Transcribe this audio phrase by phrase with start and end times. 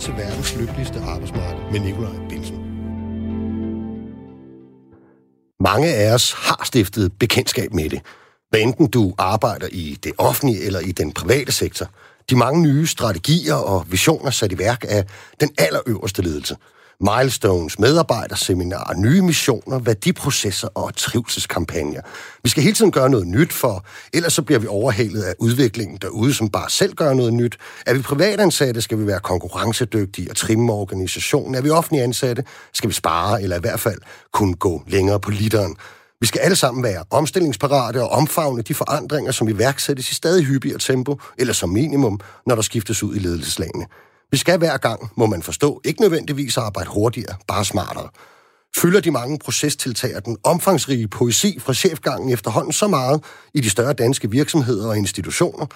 [0.00, 2.56] lyttet til verdens lykkeligste arbejdsmarked med Nikolaj Bilsen.
[5.60, 8.00] Mange af os har stiftet bekendtskab med det.
[8.50, 11.86] Hvad enten du arbejder i det offentlige eller i den private sektor.
[12.30, 15.04] De mange nye strategier og visioner sat i værk af
[15.40, 16.56] den allerøverste ledelse–
[17.00, 22.00] milestones, medarbejderseminar, nye missioner, værdiprocesser og trivselskampagner.
[22.42, 25.98] Vi skal hele tiden gøre noget nyt, for ellers så bliver vi overhalet af udviklingen
[26.02, 27.58] derude, som bare selv gør noget nyt.
[27.86, 31.54] Er vi privatansatte, skal vi være konkurrencedygtige og trimme organisationen.
[31.54, 33.98] Er vi offentlige ansatte, skal vi spare, eller i hvert fald
[34.32, 35.76] kunne gå længere på literen.
[36.20, 40.78] Vi skal alle sammen være omstillingsparate og omfavne de forandringer, som iværksættes i stadig hyppigere
[40.78, 43.86] tempo, eller som minimum, når der skiftes ud i ledelseslagene.
[44.30, 48.08] Vi skal hver gang, må man forstå, ikke nødvendigvis arbejde hurtigere, bare smartere.
[48.76, 53.70] Fylder de mange procestiltag og den omfangsrige poesi fra chefgangen efterhånden så meget i de
[53.70, 55.66] større danske virksomheder og institutioner,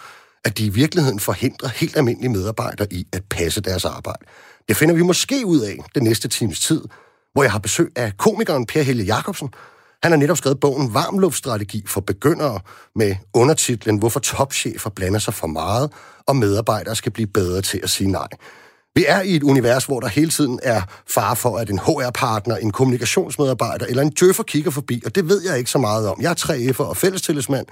[0.45, 4.25] at de i virkeligheden forhindrer helt almindelige medarbejdere i at passe deres arbejde.
[4.69, 6.83] Det finder vi måske ud af den næste times tid,
[7.33, 9.49] hvor jeg har besøg af komikeren Per Helle Jacobsen,
[10.03, 12.61] han har netop skrevet bogen Varmluftstrategi for begyndere
[12.95, 15.91] med undertitlen Hvorfor topchefer blander sig for meget,
[16.27, 18.29] og medarbejdere skal blive bedre til at sige nej.
[18.95, 22.57] Vi er i et univers, hvor der hele tiden er far for, at en HR-partner,
[22.57, 26.21] en kommunikationsmedarbejder eller en djøffer kigger forbi, og det ved jeg ikke så meget om.
[26.21, 27.67] Jeg er 3F'er og fællestillidsmand,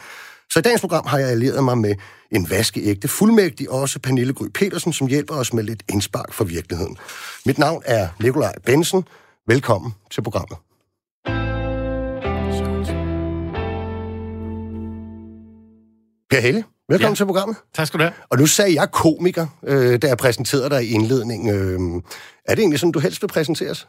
[0.50, 1.94] så i dagens program har jeg allieret mig med
[2.30, 6.96] en vaskeægte fuldmægtig, også Pernille Gry Petersen, som hjælper os med lidt indspark for virkeligheden.
[7.46, 9.04] Mit navn er Nikolaj Bensen.
[9.46, 10.58] Velkommen til programmet.
[16.30, 17.16] Per Helle, velkommen ja.
[17.16, 17.56] til programmet.
[17.74, 18.14] Tak skal du have.
[18.30, 21.48] Og nu sagde jeg komiker, øh, da jeg præsenterede dig i indledningen.
[21.50, 22.02] Øh,
[22.44, 23.86] er det egentlig sådan, du helst vil præsenteres?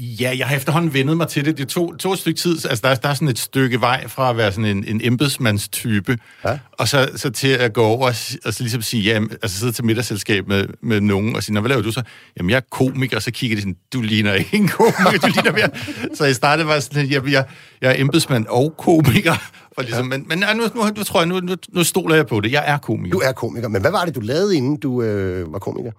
[0.00, 1.58] Ja, jeg har efterhånden vendet mig til det.
[1.58, 2.52] Det tog, tog et stykke tid.
[2.52, 6.18] Altså, der, der er sådan et stykke vej fra at være sådan en, en embedsmandstype,
[6.44, 6.58] ja.
[6.72, 9.72] og så, så til at gå over og, og så ligesom sige, ja, altså sidde
[9.72, 12.02] til middagsselskab med, med nogen og sige, Nå, hvad laver du så?
[12.36, 15.26] Jamen, jeg er komiker, og så kigger de sådan, du ligner ikke en komiker, du
[15.26, 15.70] ligner mere.
[16.16, 17.44] Så jeg startede bare sådan, jeg, jeg,
[17.80, 20.18] jeg er embedsmand og komiker, for ligesom, ja.
[20.18, 22.52] men, men nu, nu, nu tror jeg, nu, nu, nu stoler jeg på det.
[22.52, 23.12] Jeg er komiker.
[23.12, 25.92] Du er komiker, men hvad var det, du lavede, inden du øh, var komiker?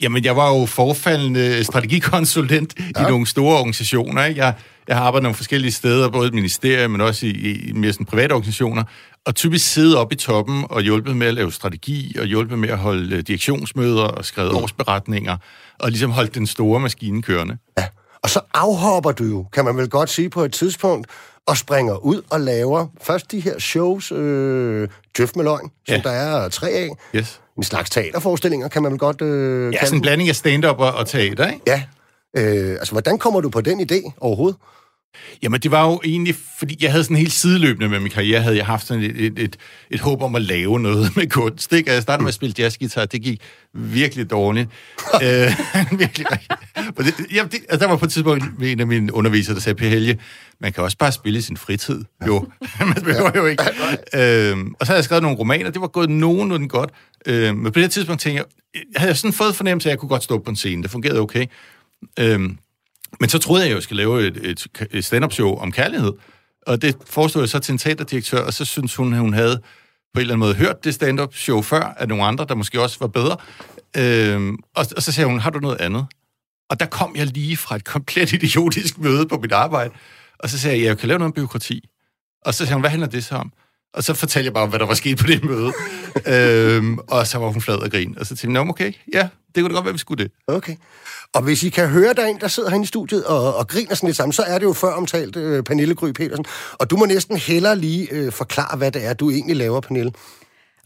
[0.00, 3.06] Jamen, jeg var jo forfaldende strategikonsulent ja.
[3.06, 4.24] i nogle store organisationer.
[4.24, 4.40] Ikke?
[4.44, 4.54] Jeg,
[4.88, 8.06] jeg har arbejdet nogle forskellige steder, både i ministerier, men også i, i mere sådan
[8.06, 8.84] private organisationer,
[9.26, 12.68] og typisk siddet oppe i toppen og hjulpet med at lave strategi, og hjulpet med
[12.68, 14.58] at holde direktionsmøder og skrevet mm.
[14.58, 15.36] årsberetninger,
[15.78, 17.56] og ligesom holdt den store maskine kørende.
[17.78, 17.86] Ja,
[18.22, 21.06] og så afhopper du jo, kan man vel godt sige på et tidspunkt,
[21.46, 26.00] og springer ud og laver først de her shows, øh, Døf med løgn, som ja.
[26.04, 26.88] der er tre af.
[27.14, 30.78] Yes en slags teaterforestillinger, kan man vel godt øh, Ja, sådan en blanding af stand-up
[30.78, 31.60] og, og teater, ikke?
[31.66, 31.82] Ja.
[32.36, 34.58] Øh, altså, hvordan kommer du på den idé overhovedet?
[35.42, 38.56] Jamen, det var jo egentlig, fordi jeg havde sådan helt sideløbende med min karriere, havde
[38.56, 39.56] jeg haft sådan et, et, et,
[39.90, 41.72] et håb om at lave noget med kunst.
[41.72, 41.92] Ikke?
[41.92, 43.40] Jeg startede med at spille jazzgitar, det gik
[43.74, 44.70] virkelig dårligt.
[45.24, 45.52] øh,
[45.98, 46.26] virkelig,
[46.96, 49.76] det, ja, det, altså, der var på et tidspunkt en af mine undervisere, der sagde,
[49.76, 50.18] Per Helge,
[50.60, 52.04] man kan også bare spille i sin fritid.
[52.26, 52.46] Jo,
[52.80, 53.62] man behøver jo ikke.
[54.14, 56.90] øh, og så havde jeg skrevet nogle romaner, det var gået nogenlunde godt.
[57.26, 58.44] Øh, men på det tidspunkt tænkte jeg,
[58.94, 60.82] jeg havde sådan fået fornemmelse af, at jeg kunne godt stå på en scene.
[60.82, 61.46] Det fungerede okay.
[62.18, 62.50] Øh,
[63.20, 66.12] men så troede jeg, at jeg skulle lave et, et, et stand-up-show om kærlighed.
[66.66, 69.56] Og det foreslog jeg så til en teaterdirektør, og så synes hun, at hun havde
[70.14, 72.96] på en eller anden måde hørt det stand-up-show før af nogle andre, der måske også
[73.00, 73.36] var bedre.
[73.96, 76.06] Øhm, og, og så sagde hun, har du noget andet?
[76.70, 79.94] Og der kom jeg lige fra et komplet idiotisk møde på mit arbejde,
[80.38, 81.88] og så sagde jeg, jeg kan lave noget om byråkrati.
[82.44, 83.52] Og så sagde hun, hvad handler det så om?
[83.96, 85.72] Og så fortalte jeg bare, hvad der var sket på det møde.
[86.26, 88.16] øhm, og så var hun flad og grin.
[88.20, 90.32] Og så tænkte jeg, okay, ja, det kunne da godt være, vi skulle det.
[90.46, 90.76] Okay.
[91.34, 93.68] Og hvis I kan høre, der er en, der sidder herinde i studiet og, og
[93.68, 96.44] griner sådan lidt sammen, så er det jo før omtalt øh, Pernille Gry Petersen.
[96.72, 100.12] Og du må næsten hellere lige øh, forklare, hvad det er, du egentlig laver, Pernille.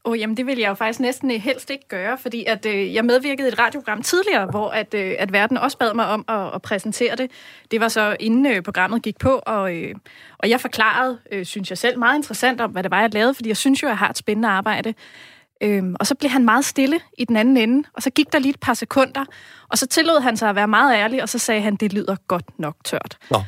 [0.05, 3.05] Oh, jamen, det vil jeg jo faktisk næsten helst ikke gøre, fordi at, øh, jeg
[3.05, 6.55] medvirkede i et radioprogram tidligere, hvor at, øh, at verden også bad mig om at,
[6.55, 7.31] at præsentere det.
[7.71, 9.95] Det var så inden øh, programmet gik på, og, øh,
[10.39, 13.35] og jeg forklarede, øh, synes jeg selv, meget interessant om, hvad det var, jeg lavede,
[13.35, 14.95] fordi jeg synes jo, jeg har et spændende arbejde.
[15.63, 18.39] Øhm, og så blev han meget stille i den anden ende, og så gik der
[18.39, 19.25] lige et par sekunder,
[19.69, 22.17] og så tillod han sig at være meget ærlig, og så sagde han, det lyder
[22.29, 23.19] godt nok tørt.
[23.31, 23.37] Nå.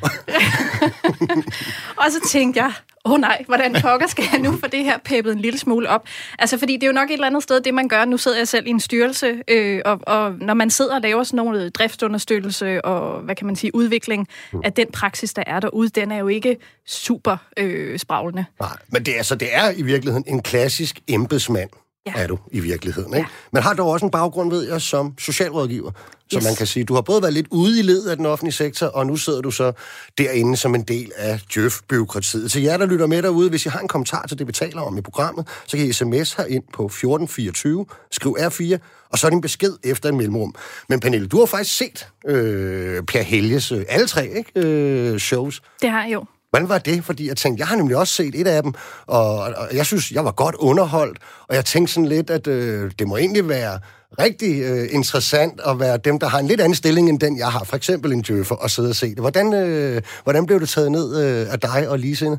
[2.03, 2.73] og så tænkte jeg,
[3.05, 5.89] åh oh, nej, hvordan pokker skal jeg nu få det her peppet en lille smule
[5.89, 6.07] op?
[6.39, 8.05] Altså, fordi det er jo nok et eller andet sted, det man gør.
[8.05, 11.23] Nu sidder jeg selv i en styrelse, øh, og, og når man sidder og laver
[11.23, 14.27] sådan noget driftsunderstøttelse og, hvad kan man sige, udvikling
[14.63, 16.57] af den praksis, der er derude, den er jo ikke
[16.87, 18.45] super øh, spraglende.
[18.59, 21.69] Nej, men det er, altså, det er i virkeligheden en klassisk embedsmand
[22.05, 22.11] ja.
[22.15, 23.13] er du i virkeligheden.
[23.13, 23.27] Ikke?
[23.29, 23.49] Ja.
[23.51, 25.91] Men har du også en baggrund, ved jeg, som socialrådgiver.
[26.29, 26.43] Så yes.
[26.43, 28.87] man kan sige, du har både været lidt ude i ledet af den offentlige sektor,
[28.87, 29.71] og nu sidder du så
[30.17, 32.51] derinde som en del af Djøf-byråkratiet.
[32.51, 34.81] Til jer, der lytter med derude, hvis I har en kommentar til det, vi taler
[34.81, 38.77] om i programmet, så kan I sms her ind på 1424, skriv R4,
[39.09, 40.55] og så er din besked efter en mellemrum.
[40.89, 44.51] Men Pernille, du har faktisk set øh, Per Helges øh, alle tre ikke?
[44.55, 45.61] Øh, shows.
[45.81, 46.25] Det har jeg jo.
[46.53, 47.03] Hvordan var det?
[47.03, 48.73] Fordi jeg tænkte, jeg har nemlig også set et af dem,
[49.07, 51.17] og, og jeg synes, jeg var godt underholdt,
[51.47, 53.79] og jeg tænkte sådan lidt, at øh, det må egentlig være
[54.19, 57.47] rigtig øh, interessant at være dem, der har en lidt anden stilling end den, jeg
[57.47, 57.63] har.
[57.63, 59.19] For eksempel en djøffer og sidde og se det.
[59.19, 62.37] Hvordan, øh, hvordan blev det taget ned øh, af dig og Lise?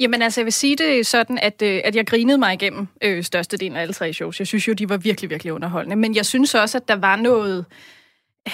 [0.00, 3.24] Jamen altså, jeg vil sige det sådan, at, øh, at jeg grinede mig igennem øh,
[3.24, 4.38] størstedelen af alle tre shows.
[4.38, 5.96] Jeg synes jo, de var virkelig, virkelig underholdende.
[5.96, 7.64] Men jeg synes også, at der var noget...
[8.48, 8.52] Øh,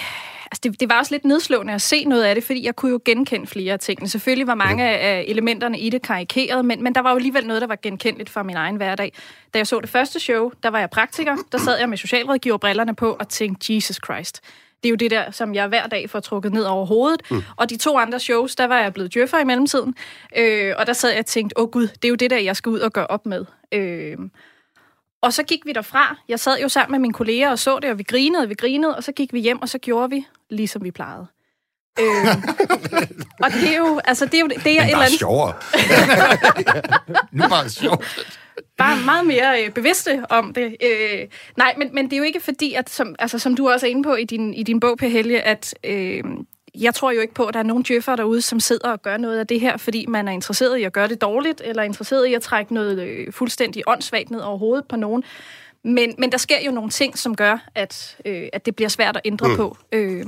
[0.55, 2.91] altså det, det var også lidt nedslående at se noget af det, fordi jeg kunne
[2.91, 4.09] jo genkende flere af tingene.
[4.09, 7.61] Selvfølgelig var mange af elementerne i det karikeret, men, men der var jo alligevel noget,
[7.61, 9.13] der var genkendeligt fra min egen hverdag.
[9.53, 12.95] Da jeg så det første show, der var jeg praktiker, der sad jeg med socialrådgiverbrillerne
[12.95, 14.41] på og tænkte, Jesus Christ.
[14.83, 17.21] Det er jo det der, som jeg hver dag får trukket ned over hovedet.
[17.31, 17.43] Mm.
[17.55, 19.95] Og de to andre shows, der var jeg blevet djøffer i mellemtiden.
[20.37, 22.37] Øh, og der sad jeg og tænkte, åh oh, gud, det er jo det der,
[22.37, 23.45] jeg skal ud og gøre op med.
[23.71, 24.17] Øh,
[25.21, 26.15] og så gik vi derfra.
[26.27, 28.95] Jeg sad jo sammen med mine kolleger og så det, og vi grinede, vi grinede,
[28.95, 31.27] og så gik vi hjem, og så gjorde vi, ligesom vi plejede.
[31.99, 32.27] øh,
[33.43, 35.19] og det er jo, altså det er jo, det er et eller andet...
[35.19, 35.53] sjovere.
[37.37, 38.39] nu er det sjovt.
[38.77, 40.75] Bare meget mere øh, bevidste om det.
[40.83, 41.27] Øh,
[41.57, 43.89] nej, men, men det er jo ikke fordi, at som, altså, som du også er
[43.89, 46.23] inde på i din, i din bog, Per Helge, at øh,
[46.81, 49.17] jeg tror jo ikke på, at der er nogen djøffer derude, som sidder og gør
[49.17, 51.85] noget af det her, fordi man er interesseret i at gøre det dårligt, eller er
[51.85, 55.23] interesseret i at trække noget øh, fuldstændig åndssvagt ned over hovedet på nogen.
[55.85, 59.15] Men, men der sker jo nogle ting, som gør, at, øh, at det bliver svært
[59.15, 59.55] at ændre mm.
[59.55, 59.77] på.
[59.91, 60.25] Øh,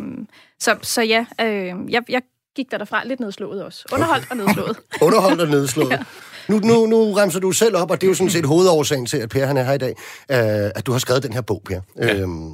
[0.60, 2.22] så, så ja, øh, jeg, jeg
[2.56, 3.86] gik der derfra lidt nedslået også.
[3.92, 4.78] Underholdt og nedslået.
[5.02, 5.92] Underholdt og nedslået.
[6.00, 6.00] ja.
[6.48, 9.18] Nu, nu, nu remser du selv op, og det er jo sådan set hovedårsagen til,
[9.18, 9.96] at Per han er her i dag,
[10.32, 11.82] øh, at du har skrevet den her bog, Per.
[11.98, 12.16] Ja.
[12.16, 12.54] Øhm,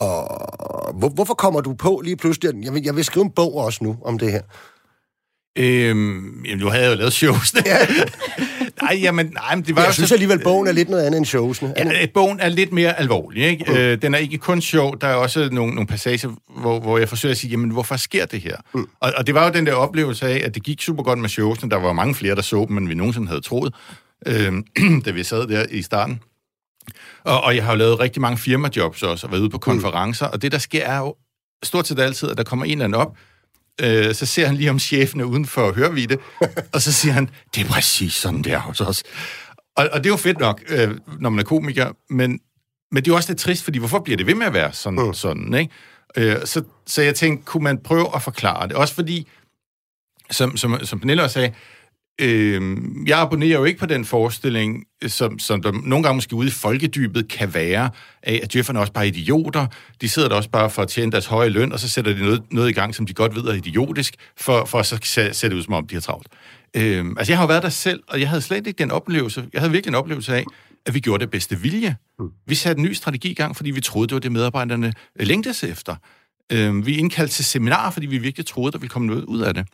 [0.00, 2.64] og hvor, hvorfor kommer du på lige pludselig?
[2.64, 4.42] Jeg vil, jeg vil skrive en bog også nu om det her.
[5.58, 7.54] Øhm, jamen, du havde jo lavet shows.
[7.66, 7.78] Ja.
[8.82, 11.04] nej, jamen, nej, men det var Jeg synes så, alligevel, at bogen er lidt noget
[11.04, 11.74] andet end showsene.
[11.76, 13.42] Ja, bogen er lidt mere alvorlig.
[13.44, 13.64] Ikke?
[13.68, 13.76] Mm.
[13.76, 15.00] Øh, den er ikke kun sjov.
[15.00, 16.28] Der er også nogle, nogle passager,
[16.60, 18.56] hvor, hvor jeg forsøger at sige, jamen, hvorfor sker det her?
[18.74, 18.88] Mm.
[19.00, 21.28] Og, og det var jo den der oplevelse af, at det gik super godt med
[21.28, 21.70] showsene.
[21.70, 23.74] Der var mange flere, der så dem, end vi nogensinde havde troet,
[24.26, 24.52] øh,
[25.04, 26.20] da vi sad der i starten.
[27.24, 29.60] Og, og jeg har jo lavet rigtig mange firmajobs også, og været ude på mm.
[29.60, 30.32] konferencer, mm.
[30.32, 31.14] og det, der sker, er jo
[31.62, 33.16] stort set altid, at der kommer en eller anden op,
[33.80, 36.18] øh, så ser han lige om chefen er uden for at høre vi det,
[36.74, 39.02] og så siger han, det er præcis sådan, det er hos os.
[39.76, 40.90] Og, og det er jo fedt nok, øh,
[41.20, 42.40] når man er komiker, men,
[42.90, 44.72] men det er jo også lidt trist, fordi hvorfor bliver det ved med at være
[44.72, 45.14] sådan, mm.
[45.14, 45.72] sådan ikke?
[46.16, 48.76] Øh, så, så jeg tænkte, kunne man prøve at forklare det?
[48.76, 49.28] Også fordi,
[50.30, 51.52] som, som, som Pernille også sagde,
[52.20, 56.48] Øh, jeg abonnerer jo ikke på den forestilling, som, som der nogle gange måske ude
[56.48, 57.90] i folkedybet kan være,
[58.22, 59.66] af at djøfferne også bare er idioter.
[60.00, 62.22] De sidder der også bare for at tjene deres høje løn, og så sætter de
[62.22, 65.48] noget, noget i gang, som de godt ved er idiotisk, for, for at så sætte
[65.48, 66.26] det ud, som om de har travlt.
[66.76, 69.48] Øh, altså, jeg har jo været der selv, og jeg havde slet ikke den oplevelse,
[69.52, 70.44] jeg havde virkelig en oplevelse af,
[70.86, 71.96] at vi gjorde det bedste vilje.
[72.18, 72.30] Mm.
[72.46, 75.64] Vi satte en ny strategi i gang, fordi vi troede, det var det, medarbejderne længtes
[75.64, 75.96] efter.
[76.52, 79.54] Øh, vi indkaldte til seminarer, fordi vi virkelig troede, der ville komme noget ud af
[79.54, 79.66] det.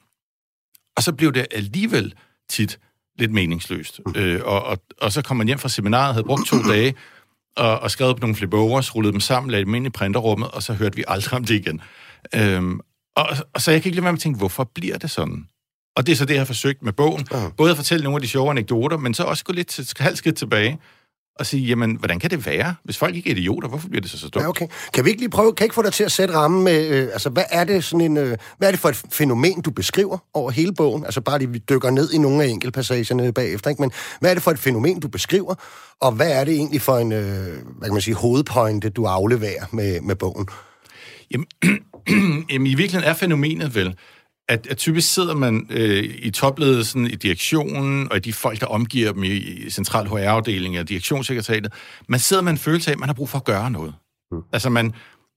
[0.96, 2.14] Og så blev det alligevel
[2.50, 2.78] tit
[3.18, 4.00] lidt meningsløst.
[4.16, 6.94] Øh, og, og, og så kom man hjem fra seminaret, havde brugt to dage,
[7.56, 10.62] og, og skrevet på nogle flip-overs, rullede dem sammen, lagde dem ind i printerrummet, og
[10.62, 11.80] så hørte vi aldrig om det igen.
[12.34, 12.80] Øhm,
[13.16, 15.48] og, og så jeg kan ikke lade være med at tænke, hvorfor bliver det sådan?
[15.96, 17.26] Og det er så det, jeg har forsøgt med bogen.
[17.56, 20.18] Både at fortælle nogle af de sjove anekdoter, men så også gå lidt til, halvt
[20.18, 20.78] skridt tilbage
[21.38, 22.74] og sige, jamen, hvordan kan det være?
[22.84, 24.42] Hvis folk ikke er idioter, hvorfor bliver det så så dumt?
[24.42, 24.66] Ja, okay.
[24.94, 27.08] Kan vi ikke lige prøve, kan ikke få dig til at sætte rammen med, øh,
[27.12, 30.18] altså, hvad er det sådan en, øh, hvad er det for et fænomen, du beskriver
[30.34, 31.04] over hele bogen?
[31.04, 33.82] Altså, bare lige, vi dykker ned i nogle af enkeltpassagerne bagefter, ikke?
[33.82, 35.54] Men hvad er det for et fænomen, du beskriver?
[36.00, 37.22] Og hvad er det egentlig for en, øh,
[37.78, 40.48] hvad kan man sige, hovedpointe, du afleverer med, med bogen?
[41.30, 41.46] Jamen,
[42.52, 43.94] jamen, i virkeligheden er fænomenet vel,
[44.48, 48.66] at, at typisk sidder man øh, i topledelsen, i direktionen, og i de folk, der
[48.66, 51.72] omgiver dem i, i central HR-afdelingen og direktionssekretariatet,
[52.08, 53.94] man sidder med en følelse af, at man har brug for at gøre noget.
[54.32, 54.42] Mm.
[54.52, 54.94] Altså, man,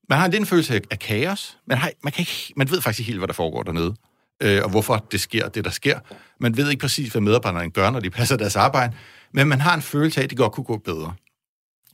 [0.09, 1.57] man har en følelse af, af kaos.
[1.67, 3.95] Man, har, man, kan ikke, man ved faktisk ikke helt, hvad der foregår dernede,
[4.43, 5.99] øh, og hvorfor det sker, det der sker.
[6.39, 8.93] Man ved ikke præcis, hvad medarbejderne gør, når de passer deres arbejde,
[9.33, 11.13] men man har en følelse af, at det godt kunne gå bedre.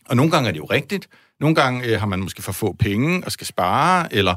[0.06, 1.10] Og nogle gange er det jo rigtigt.
[1.40, 4.36] Nogle gange øh, har man måske for få penge og skal spare, eller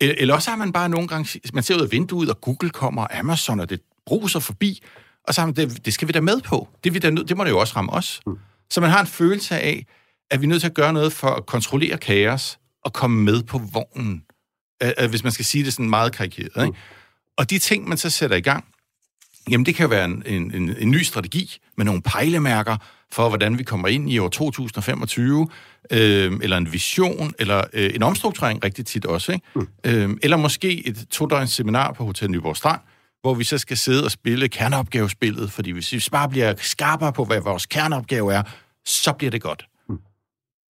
[0.00, 3.02] eller også har man bare nogle gange, man ser ud af vinduet, og Google kommer,
[3.02, 4.82] og Amazon, og det bruser forbi,
[5.24, 6.68] og så har man, det, det skal vi da med på.
[6.84, 8.20] Det, vi da, det må det jo også ramme os.
[8.26, 8.38] Mm.
[8.70, 9.86] Så man har en følelse af,
[10.30, 13.42] at vi er nødt til at gøre noget for at kontrollere kaos og komme med
[13.42, 14.22] på vognen.
[15.08, 16.50] Hvis man skal sige det sådan meget karikeret.
[16.56, 16.66] Ikke?
[16.66, 16.74] Mm.
[17.36, 18.64] Og de ting, man så sætter i gang,
[19.50, 22.76] jamen det kan være en, en, en, en ny strategi med nogle pejlemærker
[23.12, 25.48] for, hvordan vi kommer ind i år 2025,
[25.90, 29.46] øh, eller en vision, eller øh, en omstrukturering rigtig tit også, ikke?
[29.54, 29.68] Mm.
[29.86, 32.80] Øh, eller måske et to-døgns seminar på Hotel Nyborg Strand,
[33.20, 37.24] hvor vi så skal sidde og spille kerneopgavespillet, fordi hvis vi bare bliver skarpere på,
[37.24, 38.42] hvad vores kerneopgave er,
[38.84, 39.66] så bliver det godt.
[39.88, 39.98] Mm.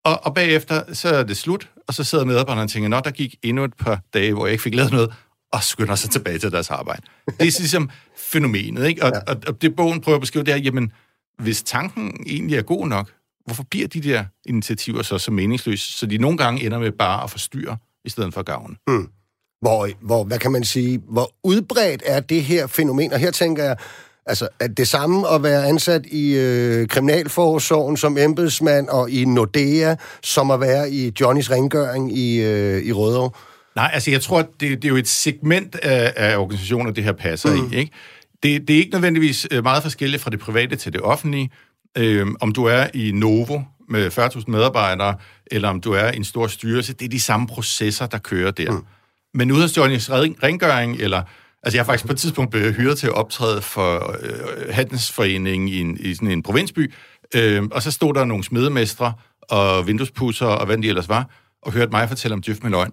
[0.05, 3.11] Og, og bagefter, så er det slut, og så sidder medarbejderne og tænker, nå, der
[3.11, 5.15] gik endnu et par dage, hvor jeg ikke fik lavet noget,
[5.53, 7.03] og skynder sig tilbage til deres arbejde.
[7.27, 9.05] Det er ligesom fænomenet, ikke?
[9.05, 9.33] Og, ja.
[9.33, 10.93] og, og det bogen prøver at beskrive, det er, jamen,
[11.43, 13.11] hvis tanken egentlig er god nok,
[13.45, 17.25] hvorfor bliver de der initiativer så så meningsløse, så de nogle gange ender med bare
[17.25, 18.77] at forstyrre, i stedet for gavn?
[18.89, 19.09] Mm.
[19.61, 23.13] Hvor, hvor, hvad kan man sige, hvor udbredt er det her fænomen?
[23.13, 23.77] Og her tænker jeg,
[24.27, 29.95] altså, at det samme at være ansat i øh, Kriminalforsorgen som embedsmand og i Nordea,
[30.23, 33.31] som at være i Johnnys rengøring i, øh, i Rødovre?
[33.77, 37.13] Nej, altså jeg tror, det, det er jo et segment af, af organisationer, det her
[37.13, 37.73] passer mm.
[37.73, 37.77] i.
[37.77, 37.93] Ikke?
[38.43, 41.51] Det, det er ikke nødvendigvis øh, meget forskelligt fra det private til det offentlige.
[41.99, 45.17] Øh, om du er i Novo med 40.000 medarbejdere,
[45.47, 48.51] eller om du er i en stor styrelse, det er de samme processer, der kører
[48.51, 48.71] der.
[48.71, 48.85] Mm.
[49.35, 51.23] Men Johnnys rengøring, eller
[51.63, 55.69] Altså, jeg har faktisk på et tidspunkt blevet hyret til at optræde for øh, Handelsforeningen
[55.69, 56.93] i, en, i sådan en provinsby,
[57.35, 61.31] øh, og så stod der nogle smedemestre og vinduespusser og hvad de ellers var,
[61.63, 62.93] og hørte mig fortælle om djøf med løgn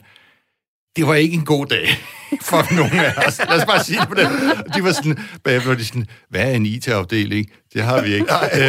[0.98, 1.88] det var ikke en god dag
[2.50, 3.40] for nogen af os.
[3.50, 4.30] Lad os bare sige det på det.
[4.76, 7.48] De var sådan, bagefter var de sådan, hvad er en IT-afdeling?
[7.74, 8.26] Det har vi ikke.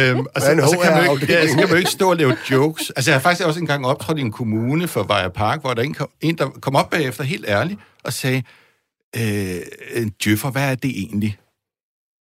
[0.09, 1.89] øhm, og, så, og så, kan man jo ikke, ja, så kan man jo ikke
[1.89, 2.89] stå og lave jokes.
[2.95, 5.81] Altså, jeg har faktisk også engang optrådt i en kommune for Vejer Park, hvor der
[5.81, 8.43] en, en, der kom op bagefter helt ærligt og sagde,
[9.15, 9.61] øh,
[9.95, 11.37] en djøffer, hvad er det egentlig?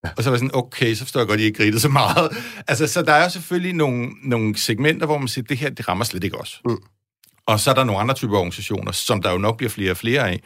[0.05, 0.11] Ja.
[0.17, 1.89] Og så var jeg sådan, okay, så forstår jeg godt, at I ikke grinede så
[1.89, 2.37] meget.
[2.69, 5.89] Altså, så der er jo selvfølgelig nogle, nogle segmenter, hvor man siger, det her, det
[5.89, 6.61] rammer slet ikke os.
[6.65, 6.77] Mm.
[7.49, 9.97] Og så er der nogle andre typer organisationer, som der jo nok bliver flere og
[9.97, 10.41] flere af,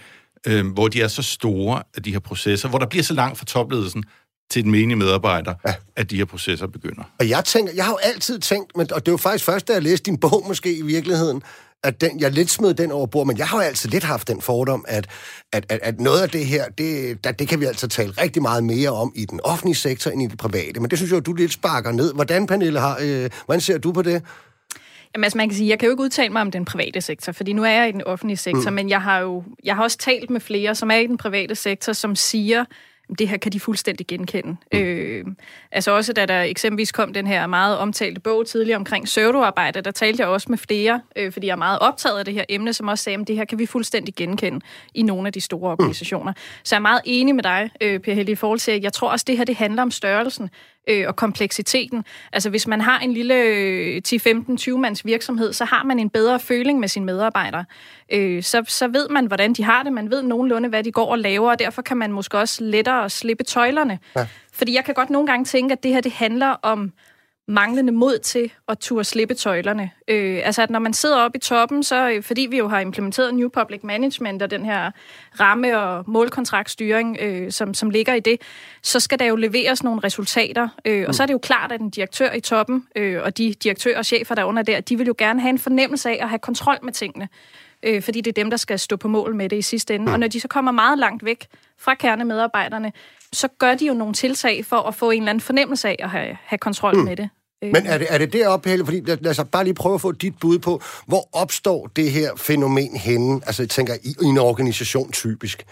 [0.47, 3.39] øh, hvor de er så store, at de her processer, hvor der bliver så langt
[3.39, 4.05] fra topledelsen
[4.51, 5.75] til den menige medarbejder, ja.
[5.97, 7.03] at de her processer begynder.
[7.21, 9.73] Og jeg tænker, jeg har jo altid tænkt, men, og det var faktisk først, da
[9.73, 11.43] jeg læste din bog måske i virkeligheden,
[11.85, 14.29] at den, jeg lidt smed den over bord, men jeg har jo altid lidt haft
[14.29, 15.07] den fordom, at,
[15.53, 18.43] at, at, at noget af det her, det, der, det kan vi altså tale rigtig
[18.43, 20.81] meget mere om i den offentlige sektor end i det private.
[20.81, 22.15] Men det synes jeg, at du lidt sparker ned.
[22.15, 24.23] Hvordan, Pernille, har, øh, hvordan ser du på det?
[25.15, 27.33] Jamen, altså man kan sige, jeg kan jo ikke udtale mig om den private sektor,
[27.33, 28.75] fordi nu er jeg i den offentlige sektor, mm.
[28.75, 31.55] men jeg har jo jeg har også talt med flere, som er i den private
[31.55, 32.65] sektor, som siger,
[33.19, 34.57] det her kan de fuldstændig genkende.
[34.73, 34.79] Mm.
[34.79, 35.25] Øh,
[35.73, 39.91] altså også da der eksempelvis kom den her meget omtalte bog tidligere omkring pseudoarbejde, der
[39.91, 42.73] talte jeg også med flere, øh, fordi jeg er meget optaget af det her emne,
[42.73, 44.61] som også sagde, at det her kan vi fuldstændig genkende
[44.95, 45.83] i nogle af de store mm.
[45.83, 46.33] organisationer.
[46.33, 46.39] Mm.
[46.65, 48.93] Så jeg er meget enig med dig, øh, Per Helge, i forhold til, at jeg
[48.93, 50.51] tror også, at det her det handler om størrelsen
[50.89, 52.05] øh, og kompleksiteten.
[52.33, 56.41] Altså hvis man har en lille øh, 10-15-20 mands virksomhed, så har man en bedre
[56.41, 57.65] føling med sine medarbejdere.
[58.13, 61.07] Øh, så, så ved man, hvordan de har det, man ved nogenlunde, hvad de går
[61.07, 63.99] og laver, og derfor kan man måske også lettere slippe tøjlerne.
[64.17, 64.27] Ja.
[64.53, 66.93] Fordi jeg kan godt nogle gange tænke, at det her det handler om
[67.49, 69.91] manglende mod til at turde slippe tøjlerne.
[70.09, 72.81] Øh, altså at når man sidder oppe i toppen, så øh, fordi vi jo har
[72.81, 74.91] implementeret New Public Management og den her
[75.41, 78.41] ramme- og målkontraktstyring, øh, som, som ligger i det,
[78.83, 80.69] så skal der jo leveres nogle resultater.
[80.85, 83.55] Øh, og så er det jo klart, at en direktør i toppen øh, og de
[83.55, 86.29] direktører og chefer, der under der, de vil jo gerne have en fornemmelse af at
[86.29, 87.29] have kontrol med tingene.
[87.83, 90.13] Øh, fordi det er dem, der skal stå på mål med det i sidste ende.
[90.13, 91.47] Og når de så kommer meget langt væk
[91.79, 92.93] fra kernemedarbejderne,
[93.33, 96.11] så gør de jo nogle tiltag for at få en eller anden fornemmelse af at
[96.11, 97.05] have, have kontrol mm.
[97.05, 97.29] med det.
[97.63, 98.85] Men er det, er det deroppe, Helle?
[98.85, 102.11] Fordi lad, lad os bare lige prøve at få dit bud på, hvor opstår det
[102.11, 103.41] her fænomen henne?
[103.47, 105.65] Altså, jeg tænker, i, i en organisation typisk.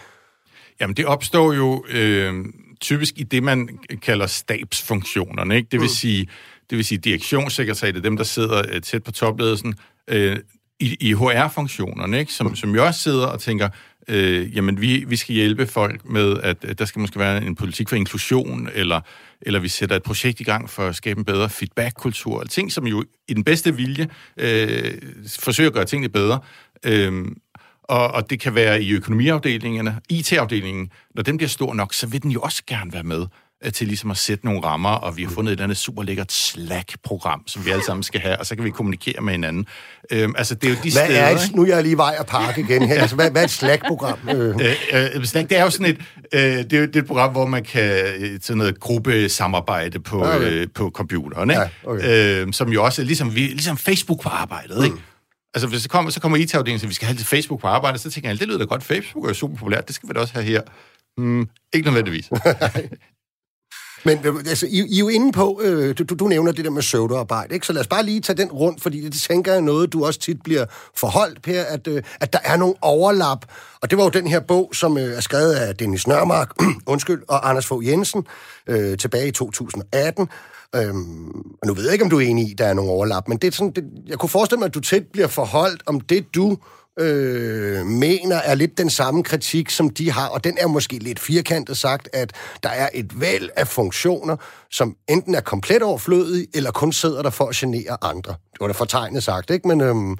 [0.79, 2.45] Jamen, det opstår jo øh,
[2.81, 5.55] typisk i det, man kalder stabsfunktionerne.
[5.55, 5.67] Ikke?
[5.71, 5.93] Det, vil mm.
[5.93, 6.27] sige,
[6.69, 9.75] det vil sige direktionssekretariatet, dem, der sidder øh, tæt på topledelsen,
[10.07, 10.37] øh,
[10.81, 12.33] i, i HR-funktionerne, ikke?
[12.33, 12.55] Som, mm.
[12.55, 13.69] som jo også sidder og tænker,
[14.07, 17.55] øh, jamen vi, vi skal hjælpe folk med, at, at der skal måske være en
[17.55, 19.01] politik for inklusion, eller,
[19.41, 22.87] eller vi sætter et projekt i gang for at skabe en bedre feedback-kultur, ting, som
[22.87, 24.93] jo i den bedste vilje øh,
[25.39, 26.39] forsøger at gøre tingene bedre.
[26.85, 27.25] Øh,
[27.83, 30.91] og, og det kan være i økonomiafdelingerne, IT-afdelingen.
[31.15, 33.25] Når den bliver stor nok, så vil den jo også gerne være med
[33.69, 36.31] til ligesom at sætte nogle rammer, og vi har fundet et eller andet super lækkert
[36.31, 39.65] Slack-program, som vi alle sammen skal have, og så kan vi kommunikere med hinanden.
[40.11, 41.21] Øhm, altså, det er jo de hvad steder...
[41.21, 43.01] Er et, nu er jeg lige vej at parke igen her.
[43.01, 44.19] Altså, hvad, hvad er et Slack-program?
[44.29, 44.55] Øh.
[44.93, 45.97] Øh, øh, Slack, det er jo sådan et,
[46.33, 50.23] øh, det er, det er et program, hvor man kan øh, sådan noget gruppesamarbejde på,
[50.23, 50.51] okay.
[50.51, 51.61] øh, på computeren, ikke?
[51.61, 52.45] Ja, okay.
[52.45, 54.83] øh, som jo også er ligesom, vi, ligesom Facebook på arbejdet, mm.
[54.83, 54.97] ikke?
[55.53, 57.97] Altså, hvis det kommer, så kommer IT-afdelingen, så vi skal have lidt Facebook på arbejde,
[57.97, 60.19] så tænker jeg, det lyder da godt, Facebook er super populært, det skal vi da
[60.19, 60.61] også have her.
[61.17, 62.29] Mm, ikke nødvendigvis.
[64.03, 66.71] Men øh, altså, I, I er jo inde på, øh, du, du nævner det der
[66.71, 67.65] med pseudoarbejde, ikke?
[67.65, 70.19] så lad os bare lige tage den rundt, fordi det tænker jeg noget, du også
[70.19, 70.65] tit bliver
[70.95, 73.45] forholdt, Per, at, øh, at der er nogle overlap.
[73.81, 76.51] Og det var jo den her bog, som øh, er skrevet af Dennis Nørmark,
[76.85, 78.25] undskyld, og Anders Fogh Jensen
[78.67, 80.29] øh, tilbage i 2018.
[80.75, 81.29] Øhm,
[81.61, 83.27] og nu ved jeg ikke, om du er enig i, at der er nogle overlap,
[83.27, 86.01] men det er sådan, det, jeg kunne forestille mig, at du tæt bliver forholdt om
[86.01, 86.57] det, du
[86.99, 91.19] øh, mener er lidt den samme kritik, som de har, og den er måske lidt
[91.19, 92.33] firkantet sagt, at
[92.63, 94.35] der er et væld af funktioner,
[94.71, 98.31] som enten er komplet overflødige, eller kun sidder der for at genere andre.
[98.31, 99.67] Det var da fortegnet sagt, ikke?
[99.67, 100.17] Men, øhm,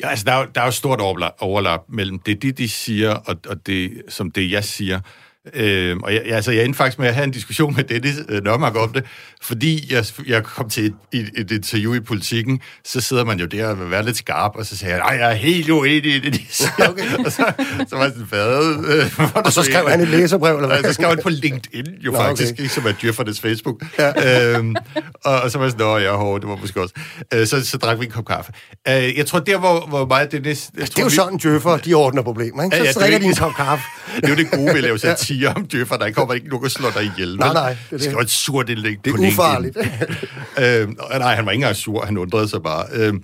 [0.00, 2.68] Ja, altså, der er, jo, der er jo stort overlap, overlap mellem det, de, de
[2.68, 5.00] siger, og, og det, som det, jeg siger.
[5.54, 8.44] Øh, og jeg, altså, jeg endte faktisk med at have en diskussion med Dennis øh,
[8.44, 9.04] Nørmark om det,
[9.42, 13.46] fordi jeg, jeg kom til et, et, et interview i politikken, så sidder man jo
[13.46, 16.14] der og vil være lidt skarp, og så siger jeg, nej, jeg er helt uenig
[16.14, 16.88] i det, de siger.
[16.88, 17.16] Okay.
[17.26, 17.52] og så,
[17.88, 18.84] så var jeg sådan, hvad?
[18.88, 20.82] Øh, og så skrev han et læserbrev, eller hvad?
[20.82, 22.62] så skrev han på LinkedIn, jo Nå, faktisk, okay.
[22.62, 23.82] ikke som er Djøffernes Facebook.
[23.98, 24.56] Ja.
[24.56, 24.76] øhm,
[25.24, 26.94] og, og så var jeg sådan, nå, jeg er hård, det var måske også.
[27.34, 28.52] Øh, så, så drak vi en kop kaffe.
[28.88, 30.46] Øh, jeg tror, der, hvor, hvor meget det...
[30.46, 31.14] Jeg ja, det er jo vi...
[31.14, 32.76] sådan, Djøffer, de ordner problemer, ikke?
[32.76, 33.84] Så ja, ja, drikker de en kop kaffe.
[34.16, 34.98] det er jo det gode ved at lave
[35.36, 37.36] satire om Djøffer, der kommer ikke nogen og slår dig ihjel.
[37.36, 37.76] Nej, nej.
[37.90, 38.20] Det, det.
[38.20, 39.76] et surt indlæg Det er ufarligt.
[40.62, 40.88] øh,
[41.18, 42.86] nej, han var ikke engang sur, han undrede sig bare.
[42.92, 43.14] Øh,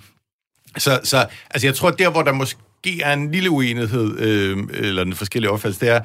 [0.78, 5.02] så, så altså, jeg tror, der, hvor der måske er en lille uenighed, øh, eller
[5.02, 6.00] en forskellig opfattelse, det er,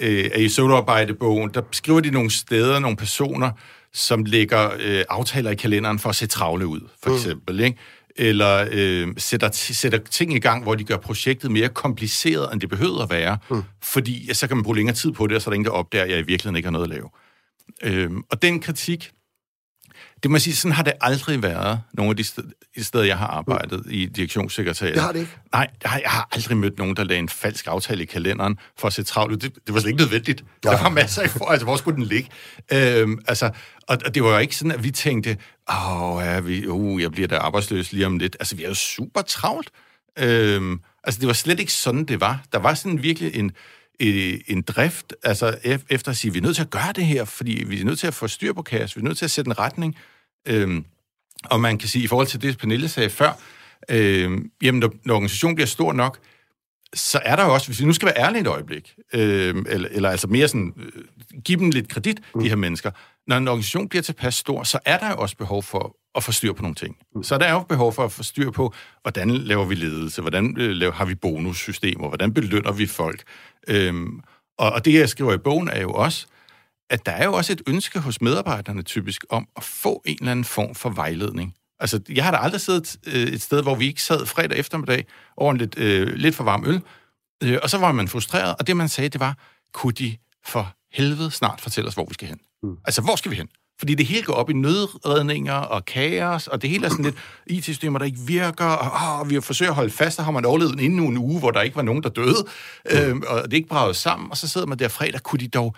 [0.00, 3.50] øh, at i soloarbejdebogen, der skriver de nogle steder, nogle personer,
[3.94, 7.16] som lægger øh, aftaler i kalenderen for at se travle ud, for mm.
[7.16, 7.78] eksempel, ikke?
[8.16, 12.68] Eller øh, sætter, sætter ting i gang, hvor de gør projektet mere kompliceret, end det
[12.68, 13.62] behøver at være, mm.
[13.82, 15.64] fordi ja, så kan man bruge længere tid på det, og så er der ingen,
[15.64, 17.08] der opdager, at jeg i virkeligheden ikke har noget at lave.
[17.82, 19.10] Øh, og den kritik,
[20.22, 23.04] det må jeg sige, sådan har det aldrig været, nogle af de steder, de steder
[23.04, 23.92] jeg har arbejdet mm.
[23.92, 24.94] i direktionssekretariat.
[24.94, 25.32] Det har det ikke?
[25.52, 28.58] Nej, jeg har, jeg har aldrig mødt nogen, der lagde en falsk aftale i kalenderen
[28.78, 29.36] for at se travlt ud.
[29.36, 30.44] Det, det var slet ikke nødvendigt.
[30.64, 30.70] Ja.
[30.70, 32.30] Der var masser af for, altså hvor skulle den ligge?
[32.72, 33.50] Øhm, altså,
[33.88, 35.36] og, og det var jo ikke sådan, at vi tænkte,
[35.70, 38.36] åh, ja, vi, uh, jeg bliver da arbejdsløs lige om lidt.
[38.40, 39.70] Altså, vi er jo super travlt.
[40.18, 42.44] Øhm, altså, det var slet ikke sådan, det var.
[42.52, 43.52] Der var sådan virkelig en,
[44.46, 45.58] en drift, altså
[45.90, 47.84] efter at sige, at vi er nødt til at gøre det her, fordi vi er
[47.84, 49.96] nødt til at få styr på kaos, vi er nødt til at sætte en retning.
[50.48, 50.84] Øhm,
[51.44, 53.32] og man kan sige, i forhold til det, Pernille sagde før,
[53.88, 56.18] øhm, jamen når, når organisationen bliver stor nok,
[56.94, 59.88] så er der jo også, hvis vi nu skal være ærlige et øjeblik, øh, eller,
[59.90, 61.02] eller altså mere sådan, øh,
[61.44, 62.42] give dem lidt kredit, mm.
[62.42, 62.90] de her mennesker.
[63.26, 66.32] Når en organisation bliver tilpas stor, så er der jo også behov for at få
[66.32, 66.96] styr på nogle ting.
[67.14, 67.22] Mm.
[67.22, 70.56] Så der er jo behov for at få styr på, hvordan laver vi ledelse, hvordan
[70.58, 73.22] øh, laver, har vi bonussystemer, hvordan belønner vi folk.
[73.68, 74.20] Øhm,
[74.58, 76.26] og, og det, jeg skriver i bogen, er jo også,
[76.90, 80.30] at der er jo også et ønske hos medarbejderne typisk om at få en eller
[80.30, 81.54] anden form for vejledning.
[81.80, 85.06] Altså, jeg har da aldrig siddet øh, et sted, hvor vi ikke sad fredag eftermiddag
[85.36, 86.82] over en lidt, øh, lidt for varm øl,
[87.42, 89.38] øh, og så var man frustreret, og det man sagde, det var,
[89.72, 92.38] kunne de for helvede snart fortælle os, hvor vi skal hen?
[92.62, 92.76] Mm.
[92.84, 93.48] Altså, hvor skal vi hen?
[93.78, 97.16] Fordi det hele går op i nødredninger og kaos, og det hele er sådan lidt
[97.58, 100.80] IT-systemer, der ikke virker, og åh, vi forsøger at holde fast, og har man overlevet
[100.80, 102.46] inden en uge, hvor der ikke var nogen, der døde,
[102.90, 102.98] mm.
[102.98, 105.76] øhm, og det ikke braget sammen, og så sidder man der fredag, kunne de dog,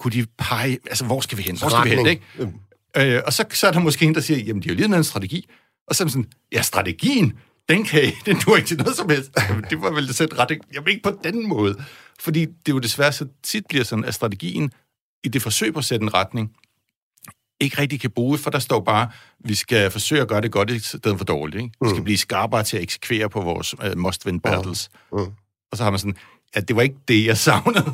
[0.00, 1.58] kunne de pege, altså hvor skal vi hen?
[1.58, 2.22] Hvor skal vi hen, ikke?
[2.38, 2.52] Mm.
[2.96, 4.96] Øh, og så, så er der måske en, der siger, jamen de har jo lige
[4.96, 5.48] en strategi,
[5.88, 9.10] og så er sådan, ja, strategien, den kan I, den duer ikke til noget som
[9.10, 9.30] helst.
[9.48, 11.84] Jamen, det var vel det sætte ret, jamen ikke på den måde.
[12.20, 14.72] Fordi det jo desværre så tit bliver sådan, at strategien
[15.24, 16.50] i det forsøg på at sætte en retning,
[17.60, 20.70] ikke rigtig kan bruge, for der står bare, vi skal forsøge at gøre det godt
[20.70, 21.62] i stedet for dårligt.
[21.62, 21.74] Ikke?
[21.80, 22.04] Vi skal mm.
[22.04, 24.88] blive skarpere til at eksekvere på vores uh, must-win battles.
[25.12, 25.18] Mm.
[25.18, 25.32] Mm.
[25.70, 26.16] Og så har man sådan,
[26.56, 27.84] ja, det var ikke det, jeg savnede.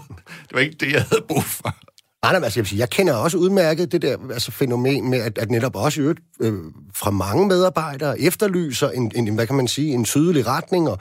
[0.49, 1.77] det var ikke det, jeg havde brug for.
[2.25, 5.19] Ah, nej, nej, altså jeg, sige, jeg kender også udmærket det der altså, fænomen med,
[5.19, 6.55] at, at netop også øvrigt, øh,
[6.95, 10.99] fra mange medarbejdere efterlyser en, en, hvad kan man sige, en tydelig retning, og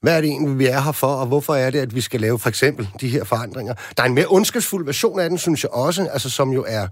[0.00, 2.20] hvad er det egentlig, vi er her for, og hvorfor er det, at vi skal
[2.20, 3.74] lave for eksempel de her forandringer.
[3.96, 6.88] Der er en mere ondskabsfuld version af den, synes jeg også, altså som jo er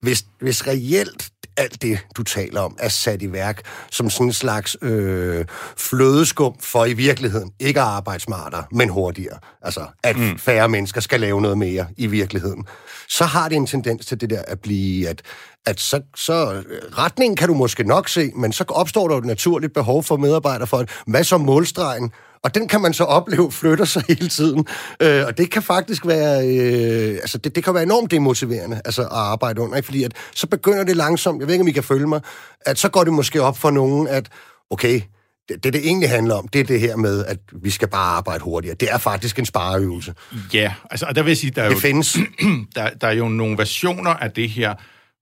[0.00, 4.32] hvis, hvis reelt alt det, du taler om, er sat i værk som sådan en
[4.32, 5.44] slags øh,
[5.76, 9.38] flødeskum for i virkeligheden ikke at arbejde smartere, men hurtigere.
[9.62, 10.38] Altså, at mm.
[10.38, 12.66] færre mennesker skal lave noget mere i virkeligheden.
[13.08, 15.22] Så har det en tendens til det der at blive, at,
[15.66, 16.62] at så, så
[16.98, 20.66] retningen kan du måske nok se, men så opstår der et naturligt behov for medarbejdere
[20.66, 22.12] for, at, hvad så målstregen?
[22.42, 24.66] Og den kan man så opleve flytter sig hele tiden.
[25.02, 29.02] Øh, og det kan faktisk være, øh, altså det, det kan være enormt demotiverende altså
[29.02, 29.86] at arbejde under, ikke?
[29.86, 32.20] fordi at, så begynder det langsomt, jeg ved ikke, om I kan følge mig,
[32.60, 34.28] at så går det måske op for nogen, at
[34.70, 35.00] okay,
[35.48, 38.16] det, det, det egentlig handler om, det er det her med, at vi skal bare
[38.16, 38.76] arbejde hurtigere.
[38.80, 40.14] Det er faktisk en spareøvelse.
[40.54, 42.16] Ja, altså, og der vil jeg sige, der er, det jo, findes.
[42.76, 44.74] der, der er jo nogle versioner af det her,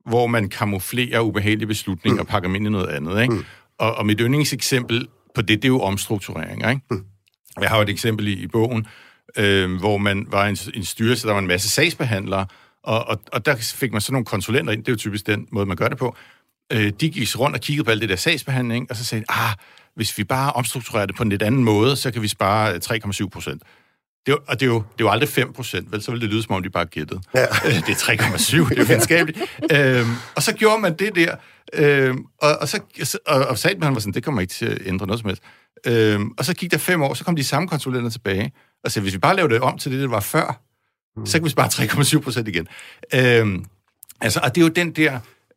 [0.08, 2.20] hvor man kamuflerer ubehagelige beslutninger mm.
[2.20, 3.22] og pakker dem ind i noget andet.
[3.22, 3.34] Ikke?
[3.34, 3.44] Mm.
[3.78, 6.70] Og, og mit yndlingseksempel på det, det er jo omstrukturering.
[6.70, 6.80] Ikke?
[6.90, 7.04] Mm.
[7.60, 8.86] Jeg har jo et eksempel i, i bogen,
[9.36, 12.46] øh, hvor man var en, en styrelse, der var en masse sagsbehandlere,
[12.82, 15.48] og, og, og der fik man sådan nogle konsulenter ind, det er jo typisk den
[15.52, 16.16] måde, man gør det på.
[16.72, 19.30] Øh, de gik rundt og kiggede på alt det der sagsbehandling, og så sagde de,
[19.30, 19.54] ah,
[19.96, 23.28] hvis vi bare omstrukturerer det på en lidt anden måde, så kan vi spare 3,7
[23.28, 23.62] procent.
[24.26, 26.02] Det er, jo- og det er, jo, det er jo aldrig 5 procent, vel?
[26.02, 27.20] Så vil det lyde, som om de bare gættede.
[27.34, 27.40] Ja.
[27.86, 29.38] Det er 3,7, det er jo venskabeligt.
[29.72, 31.36] øhm, og så gjorde man det der,
[31.72, 32.80] øhm, og, og, så,
[33.26, 35.42] og, og Salman var sådan, det kommer ikke til at ændre noget som helst.
[35.86, 38.52] Øhm, og så gik der fem år, så kom de samme konsulenter tilbage,
[38.84, 40.60] og sagde, hvis vi bare laver det om til det, det var før,
[41.16, 41.26] mm.
[41.26, 42.68] så kan vi spare 3,7 procent igen.
[43.14, 43.64] Øhm,
[44.20, 45.12] altså, og det er jo den der,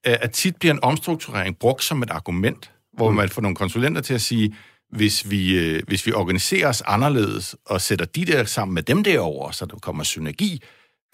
[0.08, 4.02] øh, at tit bliver en omstrukturering brugt som et argument, hvor man får nogle konsulenter
[4.02, 4.56] til at sige,
[4.90, 9.04] hvis vi, øh, hvis vi organiserer os anderledes og sætter de der sammen med dem
[9.04, 10.64] derover, så der kommer synergi,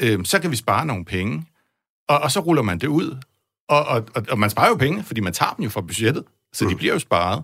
[0.02, 1.46] øh, så kan vi spare nogle penge.
[2.10, 3.18] Og, og så ruller man det ud.
[3.70, 6.24] Og, og, og, og man sparer jo penge, fordi man tager dem jo fra budgettet,
[6.54, 7.44] så de bliver jo sparet.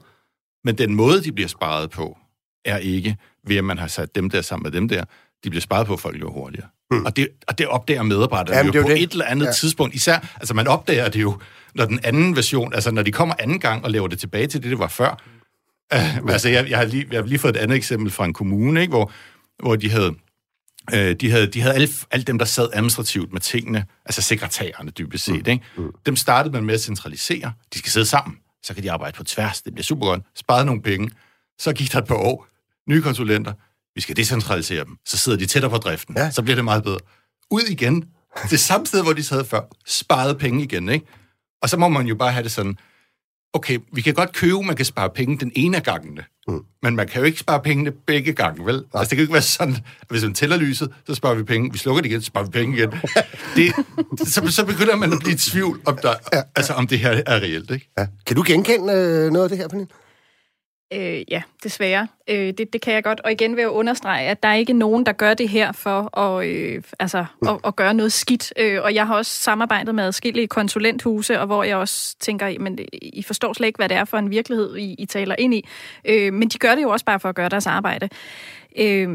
[0.64, 2.18] Men den måde, de bliver sparet på,
[2.66, 5.04] er ikke ved, at man har sat dem der sammen med dem der.
[5.44, 6.68] De bliver sparet på, at folk løber hurtigere.
[6.92, 7.06] Mm.
[7.06, 9.04] Og, det, og det opdager medarbejderne Jamen, jo jo på det.
[9.04, 9.52] et eller andet ja.
[9.52, 9.96] tidspunkt.
[9.96, 11.40] Især, altså man opdager det jo,
[11.76, 14.64] når den anden version, altså når de kommer anden gang og laver det tilbage til
[14.64, 15.22] det, det var før.
[15.96, 18.34] Uh, altså jeg, jeg, har lige, jeg har lige fået et andet eksempel fra en
[18.34, 19.12] kommune, ikke, hvor,
[19.64, 20.16] hvor de havde
[20.94, 24.92] Øh, de havde, de havde alle, alle dem, der sad administrativt med tingene, altså sekretærerne
[24.92, 25.66] dybest set, ikke?
[26.06, 27.54] dem startede man med at centralisere.
[27.74, 29.62] De skal sidde sammen, så kan de arbejde på tværs.
[29.62, 30.22] Det bliver super godt.
[30.36, 31.12] Sparede nogle penge.
[31.60, 32.48] Så gik der et par år.
[32.90, 33.54] Nye konsulenter.
[33.96, 34.98] Vi skal decentralisere dem.
[35.06, 36.18] Så sidder de tættere på driften.
[36.18, 36.32] Ja.
[36.32, 37.00] Så bliver det meget bedre.
[37.52, 38.06] Ud igen.
[38.50, 39.62] Det samme sted, hvor de sad før.
[39.86, 41.06] Sparede penge igen, ikke?
[41.62, 42.78] Og så må man jo bare have det sådan,
[43.54, 46.60] okay, vi kan godt købe, man kan spare penge den ene af gangene, mm.
[46.84, 48.84] men man kan jo ikke spare pengene begge gange, vel?
[48.94, 51.44] Altså, det kan jo ikke være sådan, at hvis man tæller lyset, så sparer vi
[51.44, 51.72] penge.
[51.72, 52.92] Vi slukker det igen, så sparer vi penge igen.
[53.56, 53.74] Det,
[54.28, 56.14] så, så begynder man at blive i tvivl, om, der,
[56.56, 57.90] altså, om det her er reelt, ikke?
[57.98, 58.06] Ja.
[58.28, 59.90] Kan du genkende øh, noget af det her, Pernille?
[60.94, 62.08] Øh, ja, desværre.
[62.30, 63.20] Øh, det, det kan jeg godt.
[63.20, 66.20] Og igen vil jeg understrege, at der er ikke nogen, der gør det her for
[66.20, 68.54] at, øh, altså, at, at gøre noget skidt.
[68.58, 72.80] Øh, og jeg har også samarbejdet med adskillige konsulenthuse, og hvor jeg også tænker, men
[73.02, 75.66] I forstår slet ikke, hvad det er for en virkelighed, I, I taler ind i.
[76.06, 78.10] Øh, men de gør det jo også bare for at gøre deres arbejde.
[78.78, 79.10] Øh,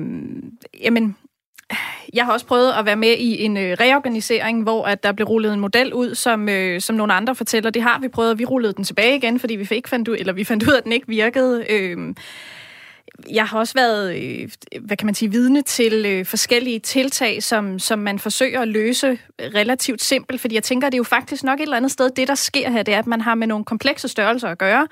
[0.81, 1.17] jamen,
[2.15, 5.27] jeg har også prøvet at være med i en øh, reorganisering, hvor at der blev
[5.27, 7.71] rullet en model ud, som, øh, som nogle andre fortæller.
[7.71, 10.17] Det har vi prøvet, og vi rullede den tilbage igen, fordi vi fik fandt ud,
[10.19, 11.65] eller vi fandt ud af, at den ikke virkede.
[11.71, 12.15] Øh,
[13.33, 14.49] jeg har også været, øh,
[14.81, 19.19] hvad kan man sige, vidne til øh, forskellige tiltag, som, som man forsøger at løse
[19.41, 22.29] relativt simpelt, fordi jeg tænker, det er jo faktisk nok et eller andet sted, det
[22.29, 24.87] der sker her, det er, at man har med nogle komplekse størrelser at gøre.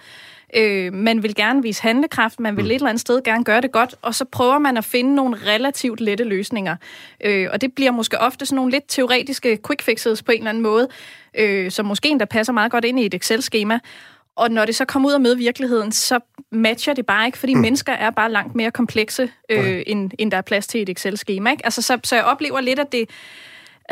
[0.56, 2.70] Øh, man vil gerne vise handlekraft, man vil mm.
[2.70, 5.36] et eller andet sted gerne gøre det godt, og så prøver man at finde nogle
[5.46, 6.76] relativt lette løsninger.
[7.24, 10.50] Øh, og det bliver måske ofte sådan nogle lidt teoretiske quick fixes på en eller
[10.50, 10.88] anden måde,
[11.38, 13.78] øh, som måske endda passer meget godt ind i et Excel-skema.
[14.36, 16.20] Og når det så kommer ud og møde virkeligheden, så
[16.52, 17.60] matcher det bare ikke, fordi mm.
[17.60, 19.82] mennesker er bare langt mere komplekse, øh, okay.
[19.86, 21.50] end, end der er plads til i et Excel-skema.
[21.50, 21.64] Ikke?
[21.66, 23.10] Altså, så, så jeg oplever lidt, at det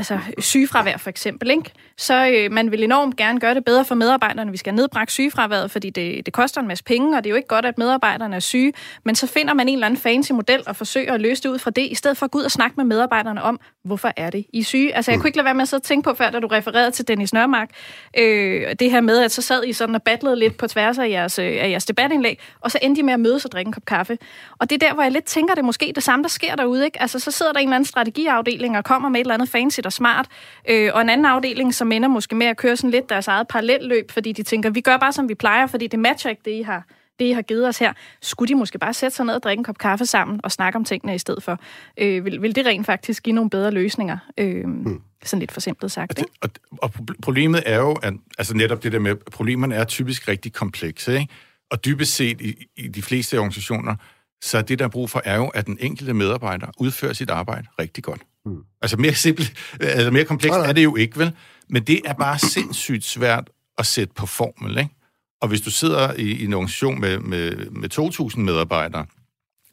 [0.01, 1.73] altså sygefravær for eksempel, ikke?
[1.97, 4.51] så øh, man vil enormt gerne gøre det bedre for medarbejderne.
[4.51, 7.37] Vi skal nedbrække sygefraværet, fordi det, det koster en masse penge, og det er jo
[7.37, 8.73] ikke godt, at medarbejderne er syge.
[9.05, 11.59] Men så finder man en eller anden fancy model og forsøger at løse det ud
[11.59, 14.31] fra det, i stedet for at gå ud og snakke med medarbejderne om, hvorfor er
[14.31, 14.95] det, I er syge?
[14.95, 16.47] Altså, jeg kunne ikke lade være med at sidde og tænke på, før da du
[16.47, 17.71] refererede til Dennis Nørmark,
[18.19, 21.09] øh, det her med, at så sad I sådan og battlede lidt på tværs af
[21.09, 23.73] jeres, øh, af jeres debatindlæg, og så endte I med at mødes og drikke en
[23.73, 24.19] kop kaffe.
[24.59, 26.57] Og det er der, hvor jeg lidt tænker, det er måske det samme, der sker
[26.57, 26.85] derude.
[26.85, 27.03] Ikke?
[27.03, 29.81] Altså, så sidder der en eller anden strategiafdeling og kommer med et eller andet fancy
[29.85, 30.27] og smart,
[30.69, 33.49] øh, og en anden afdeling, som ender måske med at køre sådan lidt deres eget
[33.49, 36.51] parallelløb, fordi de tænker, vi gør bare, som vi plejer, fordi det matcher ikke det,
[36.51, 36.85] I har
[37.21, 39.61] det, I har givet os her, skulle de måske bare sætte sig ned og drikke
[39.61, 41.61] en kop kaffe sammen og snakke om tingene i stedet for?
[41.97, 44.19] Øh, vil, vil det rent faktisk give nogle bedre løsninger?
[44.39, 45.01] Øh, mm.
[45.25, 46.33] Sådan lidt forsimplet sagt, Og, det, ikke?
[46.43, 46.51] og,
[46.83, 50.53] og proble- problemet er jo, at altså netop det der med, problemerne er typisk rigtig
[50.53, 51.29] komplekse, ikke?
[51.71, 53.97] Og dybest set i, i de fleste organisationer,
[54.43, 57.67] så det, der er brug for, er jo, at den enkelte medarbejder udfører sit arbejde
[57.79, 58.21] rigtig godt.
[58.47, 58.57] Mm.
[58.83, 61.33] Altså mere simpelt, altså mere komplekst er det jo ikke, vel?
[61.69, 64.91] Men det er bare sindssygt svært at sætte på formel, ikke?
[65.41, 67.99] Og hvis du sidder i, i en organisation med, med, med
[68.35, 69.07] 2.000 medarbejdere,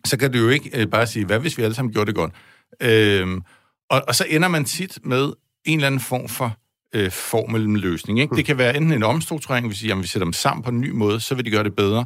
[0.06, 2.16] så kan du jo ikke øh, bare sige, hvad hvis vi alle sammen gjorde det
[2.16, 2.34] godt?
[2.82, 3.42] Øhm,
[3.90, 5.34] og, og så ender man tit med
[5.66, 6.58] en eller anden form for
[6.96, 8.20] øh, formelløsning.
[8.20, 8.36] Ikke?
[8.36, 10.90] Det kan være enten en omstrukturering, hvis jamen, vi sætter dem sammen på en ny
[10.90, 12.06] måde, så vil de gøre det bedre.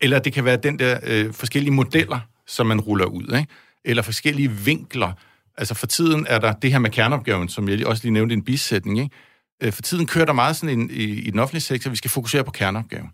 [0.00, 3.36] Eller det kan være den der øh, forskellige modeller, som man ruller ud.
[3.36, 3.46] Ikke?
[3.84, 5.12] Eller forskellige vinkler.
[5.58, 8.36] Altså for tiden er der det her med kerneopgaven, som jeg også lige nævnte i
[8.36, 8.98] en bisætning.
[8.98, 9.16] Ikke?
[9.62, 11.96] Øh, for tiden kører der meget sådan en, i, i den offentlige sektor, at vi
[11.96, 13.10] skal fokusere på kerneopgaven.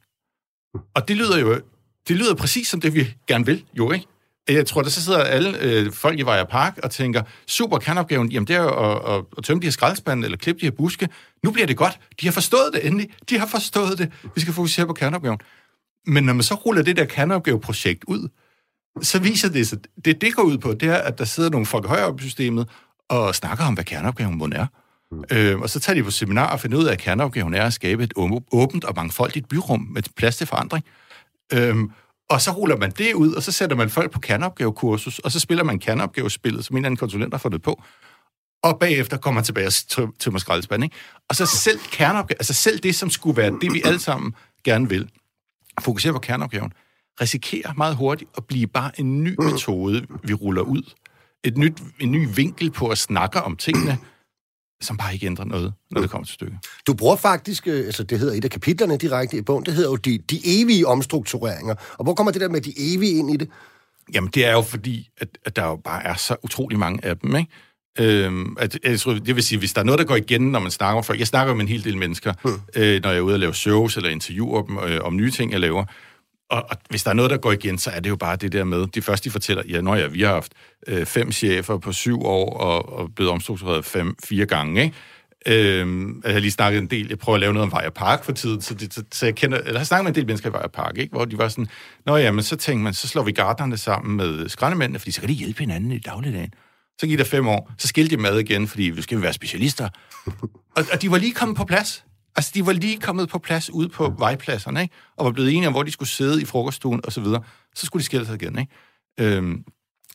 [0.94, 1.60] Og det lyder jo
[2.08, 4.06] det lyder præcis som det, vi gerne vil, jo ikke?
[4.48, 8.32] Jeg tror, der så sidder alle øh, folk i Vejer Park og tænker, super kerneopgaven,
[8.32, 10.70] jamen det er jo at, at, at tømme de her skraldespande eller klippe de her
[10.70, 11.08] buske.
[11.44, 12.00] Nu bliver det godt.
[12.20, 13.10] De har forstået det endelig.
[13.30, 14.12] De har forstået det.
[14.34, 15.38] Vi skal fokusere på kerneopgaven.
[16.06, 18.28] Men når man så ruller det der kerneopgaveprojekt ud,
[19.02, 21.66] så viser det sig, det det går ud på, det er, at der sidder nogle
[21.66, 22.68] folk højere op i systemet
[23.08, 24.66] og snakker om, hvad kerneopgaven må er.
[25.12, 25.24] Mm.
[25.32, 27.72] Øh, og så tager de på seminar og finder ud af, at kerneopgaven er at
[27.72, 28.12] skabe et
[28.52, 30.84] åbent og mangfoldigt byrum med plads til forandring.
[31.52, 31.90] Øhm,
[32.30, 35.40] Og så ruller man det ud, og så sætter man folk på kerneopgavekursus, og så
[35.40, 37.82] spiller man kerneopgavespillet, som en eller anden konsulent har fundet på.
[38.62, 40.96] Og bagefter kommer man tilbage til, til mig ikke?
[41.28, 44.88] Og så selv kerneopgave, altså selv det, som skulle være det, vi alle sammen gerne
[44.88, 45.10] vil,
[45.80, 46.72] fokusere på kerneopgaven,
[47.20, 50.94] risikerer meget hurtigt at blive bare en ny metode, vi ruller ud.
[51.44, 53.98] Et nyt, en ny vinkel på at snakke om tingene,
[54.80, 56.58] som bare ikke ændrer noget, når det kommer til stykket.
[56.86, 59.90] Du bruger faktisk, øh, altså det hedder et af kapitlerne direkte i bogen, det hedder
[59.90, 61.74] jo de, de evige omstruktureringer.
[61.98, 63.48] Og hvor kommer det der med de evige ind i det?
[64.14, 67.16] Jamen, det er jo fordi, at, at der jo bare er så utrolig mange af
[67.16, 67.50] dem, ikke?
[67.98, 70.58] Øhm, at, jeg tror, det vil sige, hvis der er noget, der går igen, når
[70.58, 71.18] man snakker folk.
[71.18, 72.60] Jeg snakker med en hel del mennesker, hmm.
[72.76, 75.52] øh, når jeg er ude og lave shows eller interviewer dem øh, om nye ting,
[75.52, 75.84] jeg laver.
[76.50, 78.52] Og, og hvis der er noget, der går igen, så er det jo bare det
[78.52, 80.52] der med, de første de fortæller, ja, når ja, vi har haft
[80.86, 84.96] øh, fem chefer på syv år, og, og blevet omstruktureret fem, fire gange, ikke?
[85.46, 88.24] Øhm, jeg har lige snakket en del, jeg prøver at lave noget om Vejer Park
[88.24, 90.26] for tiden, så, det, så, så jeg kender, eller jeg har snakket med en del
[90.26, 91.12] mennesker i Vejer Park, ikke?
[91.12, 91.68] hvor de var sådan,
[92.06, 95.20] nå ja, men så tænkte man, så slår vi gardnerne sammen med skraldemændene, fordi så
[95.20, 96.50] kan de hjælpe hinanden i dagligdagen.
[97.00, 99.88] Så gik der fem år, så skilte de mad igen, fordi vi skal være specialister.
[100.76, 102.04] Og, og de var lige kommet på plads.
[102.38, 104.94] Altså, de var lige kommet på plads ude på vejpladserne, ikke?
[105.16, 107.42] og var blevet enige om, hvor de skulle sidde i frokoststuen og så videre.
[107.74, 108.58] Så skulle de skille sig igen.
[108.58, 108.72] Ikke?
[109.36, 109.64] Øhm,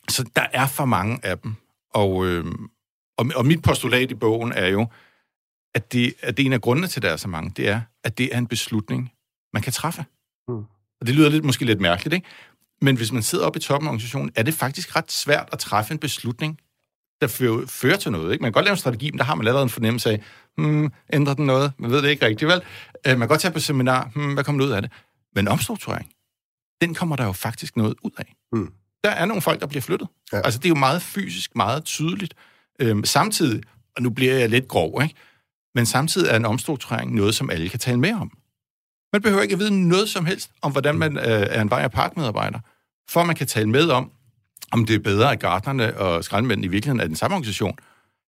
[0.08, 1.54] så der er for mange af dem.
[1.94, 2.68] Og, øhm,
[3.18, 4.86] og, og mit postulat i bogen er jo,
[5.74, 7.68] at det, at det er en af grundene til, at der er så mange, det
[7.68, 9.12] er, at det er en beslutning,
[9.52, 10.04] man kan træffe.
[10.48, 10.54] Mm.
[11.00, 12.26] Og det lyder lidt, måske lidt mærkeligt, ikke?
[12.80, 15.58] Men hvis man sidder oppe i toppen af organisationen, er det faktisk ret svært at
[15.58, 16.58] træffe en beslutning,
[17.24, 18.32] der fører, fører til noget.
[18.32, 18.42] Ikke?
[18.42, 20.22] Man kan godt lave en strategi, men der har man allerede en fornemmelse af,
[20.56, 21.72] hmm, ændrer den noget?
[21.78, 22.62] Man ved det ikke rigtigt, vel?
[23.06, 24.90] Øh, man kan godt tage på seminar, hmm, hvad kommer der ud af det?
[25.34, 26.10] Men omstrukturering,
[26.80, 28.34] den kommer der jo faktisk noget ud af.
[28.52, 28.72] Mm.
[29.04, 30.08] Der er nogle folk, der bliver flyttet.
[30.32, 30.40] Ja.
[30.44, 32.34] Altså, det er jo meget fysisk, meget tydeligt.
[32.80, 33.62] Øhm, samtidig,
[33.96, 35.14] og nu bliver jeg lidt grov, ikke?
[35.74, 38.30] men samtidig er en omstrukturering noget, som alle kan tale med om.
[39.12, 41.84] Man behøver ikke at vide noget som helst om, hvordan man øh, er en vej-
[41.84, 42.58] og parkmedarbejder,
[43.10, 44.10] for man kan tale med om,
[44.74, 47.78] om det er bedre, at gardnerne og skraldemændene i virkeligheden er den samme organisation.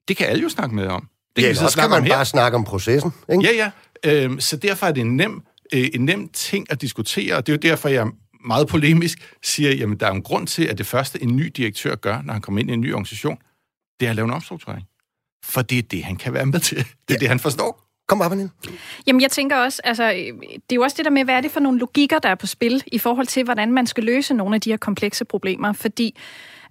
[0.09, 1.09] Det kan alle jo snakke med om.
[1.37, 3.13] Det ja, kan så kan man bare snakke om processen.
[3.33, 3.45] Ikke?
[3.45, 3.71] Ja,
[4.05, 4.23] ja.
[4.25, 7.53] Øhm, så derfor er det en nem, øh, en nem ting at diskutere, og det
[7.53, 8.07] er jo derfor, jeg
[8.45, 11.95] meget polemisk siger, jamen der er en grund til, at det første, en ny direktør
[11.95, 13.39] gør, når han kommer ind i en ny organisation,
[14.01, 14.87] det er at lave en omstrukturering.
[15.45, 16.77] For det er det, han kan være med til.
[16.77, 17.15] Det er ja.
[17.15, 17.86] det, han forstår.
[18.07, 18.51] Kom op, Anil.
[19.07, 20.09] Jamen, jeg tænker også, altså,
[20.43, 22.35] det er jo også det der med, hvad er det for nogle logikker, der er
[22.35, 25.73] på spil i forhold til, hvordan man skal løse nogle af de her komplekse problemer.
[25.73, 26.17] Fordi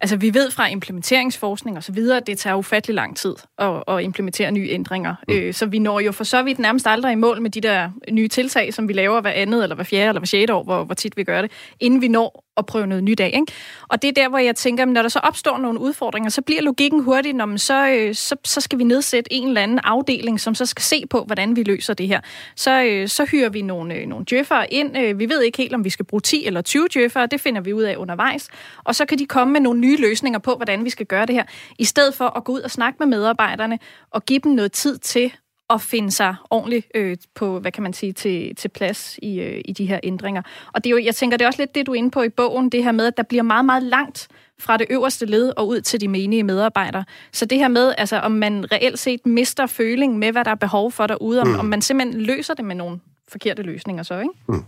[0.01, 3.83] Altså, vi ved fra implementeringsforskning og så videre, at det tager ufattelig lang tid at,
[3.87, 5.15] at implementere nye ændringer.
[5.27, 5.33] Mm.
[5.33, 7.89] Øh, så vi når jo for så vidt nærmest aldrig i mål med de der
[8.11, 10.83] nye tiltag, som vi laver hver andet, eller hver fjerde, eller hver sjette år, hvor,
[10.83, 13.31] hvor tit vi gør det, inden vi når at prøve noget nyt af.
[13.33, 13.53] Ikke?
[13.87, 16.41] Og det er der, hvor jeg tænker, at når der så opstår nogle udfordringer, så
[16.41, 19.79] bliver logikken hurtigt, når man så, øh, så, så skal vi nedsætte en eller anden
[19.79, 22.19] afdeling, som så skal se på, hvordan vi løser det her.
[22.55, 25.17] Så, øh, så hyrer vi nogle, øh, nogle djøffere ind.
[25.17, 27.27] Vi ved ikke helt, om vi skal bruge 10 eller 20 djøffere.
[27.27, 28.49] Det finder vi ud af undervejs.
[28.83, 31.35] Og så kan de komme med nogle nye løsninger på, hvordan vi skal gøre det
[31.35, 31.43] her,
[31.79, 33.79] i stedet for at gå ud og snakke med medarbejderne
[34.11, 35.31] og give dem noget tid til
[35.69, 39.61] at finde sig ordentligt øh, på, hvad kan man sige, til, til plads i, øh,
[39.65, 40.41] i de her ændringer.
[40.73, 42.21] Og det er jo, jeg tænker, det er også lidt det, du er inde på
[42.21, 44.27] i bogen, det her med, at der bliver meget, meget langt
[44.59, 47.05] fra det øverste led og ud til de menige medarbejdere.
[47.31, 50.55] Så det her med, altså om man reelt set mister føling med, hvad der er
[50.55, 51.59] behov for derude, om, mm.
[51.59, 54.33] om man simpelthen løser det med nogle forkerte løsninger så, ikke?
[54.47, 54.63] Mm.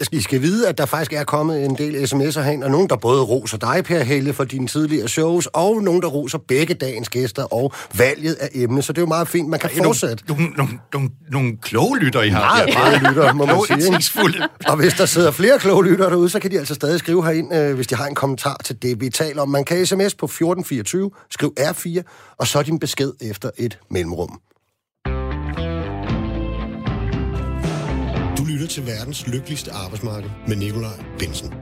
[0.00, 0.18] Jo.
[0.18, 2.96] I skal vide, at der faktisk er kommet en del sms'er hen, og nogen, der
[2.96, 7.08] både roser dig, Per Helle, for dine tidligere shows, og nogen, der roser begge dagens
[7.08, 8.82] gæster og valget af emne.
[8.82, 9.48] Så det er jo meget fint.
[9.48, 10.24] Man kan ja, fortsætte.
[10.28, 12.56] Nogle, nogle, nogle, nogle, nogle kloge lytter, I har.
[12.56, 14.48] Meget, meget lytter, må man sige.
[14.68, 17.54] og hvis der sidder flere kloge lytter derude, så kan de altså stadig skrive herind,
[17.54, 19.48] øh, hvis de har en kommentar til det, vi taler om.
[19.48, 22.02] Man kan sms på 1424, skriv R4,
[22.38, 24.40] og så din besked efter et mellemrum.
[28.68, 31.54] Nøgle til verdens lykkeligste arbejdsmarked med Nikolaj Bensen.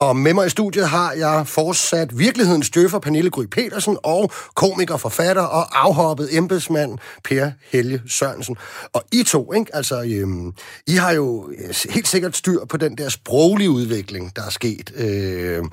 [0.00, 4.96] Og med mig i studiet har jeg fortsat virkelighedens døffer Pernille Gry Petersen og komiker,
[4.96, 8.56] forfatter og afhoppet embedsmand Per Helge Sørensen.
[8.92, 9.76] Og I to, ikke?
[9.76, 10.52] Altså, øhm,
[10.86, 14.92] I har jo øh, helt sikkert styr på den der sproglige udvikling, der er sket.
[14.96, 15.64] Øh,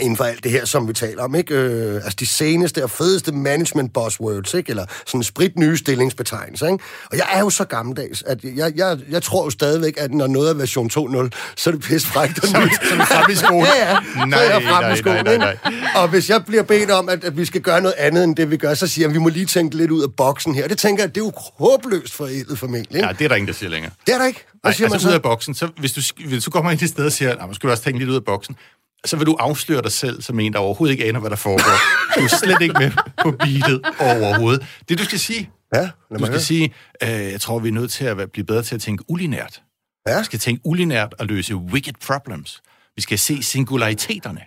[0.00, 1.54] inden for alt det her, som vi taler om, ikke?
[1.54, 4.70] Øh, altså de seneste og fedeste management buzzwords, ikke?
[4.70, 6.84] Eller sådan sprit nye stillingsbetegnelser, ikke?
[7.10, 10.26] Og jeg er jo så gammeldags, at jeg, jeg, jeg tror jo stadigvæk, at når
[10.26, 12.36] noget er version 2.0, så er det pisse frækt.
[12.36, 13.66] Så, så er frem i skolen.
[13.78, 14.24] ja, ja.
[14.26, 15.72] Nej, så er jeg frem i skolen, nej, nej, nej.
[15.96, 18.50] Og hvis jeg bliver bedt om, at, at vi skal gøre noget andet end det,
[18.50, 20.68] vi gør, så siger jeg, at vi må lige tænke lidt ud af boksen her.
[20.68, 23.06] Det tænker jeg, det er jo håbløst for ældre familie, ikke?
[23.06, 23.92] Ja, det er der ingen, der siger længere.
[24.06, 24.44] Det er der ikke.
[24.50, 25.08] Hvad Nej, siger altså man så?
[25.08, 25.54] ud af boksen.
[25.54, 27.82] Så hvis du, hvis du kommer ind til sted og siger, at man skal også
[27.82, 28.56] tænke lidt ud af boksen,
[29.04, 31.76] så vil du afsløre dig selv som en, der overhovedet ikke aner, hvad der foregår.
[32.20, 32.90] Du er slet ikke med
[33.22, 34.66] på beatet overhovedet.
[34.88, 36.40] Det, du skal sige, Ja, du skal høre.
[36.40, 39.04] sige, øh, jeg tror, vi er nødt til at være- blive bedre til at tænke
[39.08, 39.62] ulinært.
[40.08, 40.18] Ja.
[40.18, 42.60] Vi skal tænke ulinært og løse wicked problems.
[42.96, 44.40] Vi skal se singulariteterne.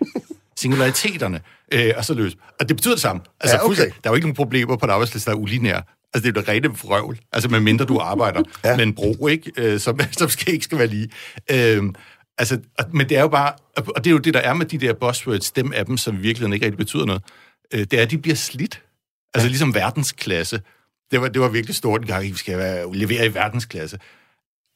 [0.56, 1.40] singulariteterne,
[1.72, 2.36] øh, og så løse.
[2.60, 3.22] Og det betyder det samme.
[3.40, 3.76] Altså, Ja, okay.
[3.82, 5.76] Der er jo ikke nogen problemer på en arbejdsplads, der er ulinær.
[6.14, 7.18] Altså, det er jo det rene vrøvl.
[7.32, 8.76] Altså, medmindre du arbejder Ja.
[8.76, 9.52] med en bro, ikke?
[9.56, 11.08] Øh, som, som skal, ikke skal være lige.
[11.50, 11.94] Øhm,
[12.38, 13.52] altså, og- men det er jo bare...
[13.76, 16.14] Og det er jo det, der er med de der buzzwords, dem af dem, som
[16.14, 17.22] i virkeligheden ikke rigtig betyder noget.
[17.74, 18.82] Øh, det er, at de bliver slidt.
[19.34, 20.60] Altså, ligesom verdensklasse.
[21.10, 23.98] Det var, det var virkelig stort en gang, vi skal være, levere i verdensklasse.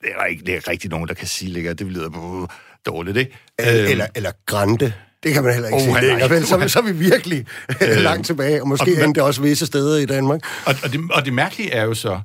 [0.02, 1.74] Det er der ikke det er rigtig nogen, der kan sige længere.
[1.74, 2.48] Det lyder på
[2.86, 3.36] dårligt, ikke?
[3.58, 4.92] Eller, eller, eller grande.
[5.22, 6.30] Det kan man heller ikke Åh, sige længere.
[6.30, 7.46] Vel, så, så er vi virkelig
[8.08, 10.40] langt tilbage, og måske og- endda også visse steder i Danmark.
[10.66, 12.20] Og, og, det, og det mærkelige er jo så,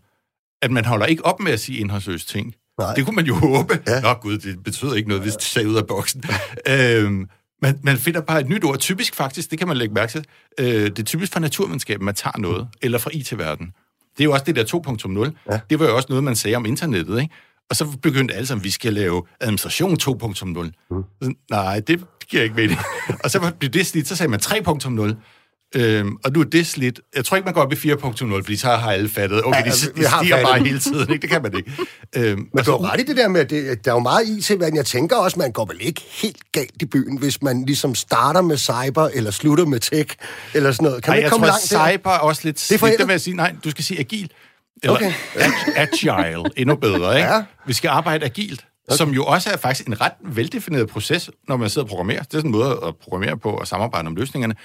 [0.62, 2.56] at man holder ikke op med at sige indholdsløse ting.
[2.80, 2.94] Nej.
[2.96, 3.80] Det kunne man jo håbe.
[3.88, 4.02] Ja.
[4.02, 6.24] Nå gud, det betyder ikke noget, hvis det ser ud af boksen.
[6.68, 7.30] øhm,
[7.62, 8.78] man, man finder bare et nyt ord.
[8.80, 10.26] Typisk faktisk, det kan man lægge mærke til,
[10.60, 13.74] øh, det er typisk fra naturvidenskaben, man tager noget, eller fra IT-verdenen.
[14.18, 14.64] Det er jo også det der
[15.34, 15.54] 2.0.
[15.54, 15.60] Ja.
[15.70, 17.34] Det var jo også noget, man sagde om internettet, ikke?
[17.70, 20.72] Og så begyndte alle sammen, at vi skal lave administration 2.0.
[20.92, 21.36] Mm.
[21.50, 22.80] Nej, det giver ikke mening.
[23.24, 25.14] og så blev det slidt, så sagde man 3.0.
[25.76, 27.00] Øhm, og nu er det slidt.
[27.16, 29.44] Jeg tror ikke, man går op i 4.0, fordi så har alle fattet.
[29.46, 30.52] Okay, Ja, de, altså, de har stiger fattet.
[30.54, 31.22] bare hele tiden, ikke?
[31.22, 31.72] Det kan man ikke.
[32.16, 34.28] Øhm, Men du har ret i det der med, at det, der er jo meget
[34.28, 34.76] IT-verden.
[34.76, 38.42] Jeg tænker også, man går vel ikke helt galt i byen, hvis man ligesom starter
[38.42, 40.16] med cyber, eller slutter med tech,
[40.54, 41.04] eller sådan noget.
[41.04, 41.90] Kan man Ej, ikke komme langt der?
[41.92, 42.98] cyber er også lidt er slidt.
[43.00, 44.32] Det vil jeg sige, nej, du skal sige agil.
[44.84, 45.12] Eller Okay.
[45.36, 47.30] ag- agile, endnu bedre, ikke?
[47.34, 47.44] Ja.
[47.68, 48.98] Vi skal arbejde agilt, okay.
[48.98, 52.24] som jo også er faktisk en ret veldefineret proces, når man sidder og programmerer.
[52.24, 54.56] Det er sådan en måde at programmere på og samarbejde om løsningerne.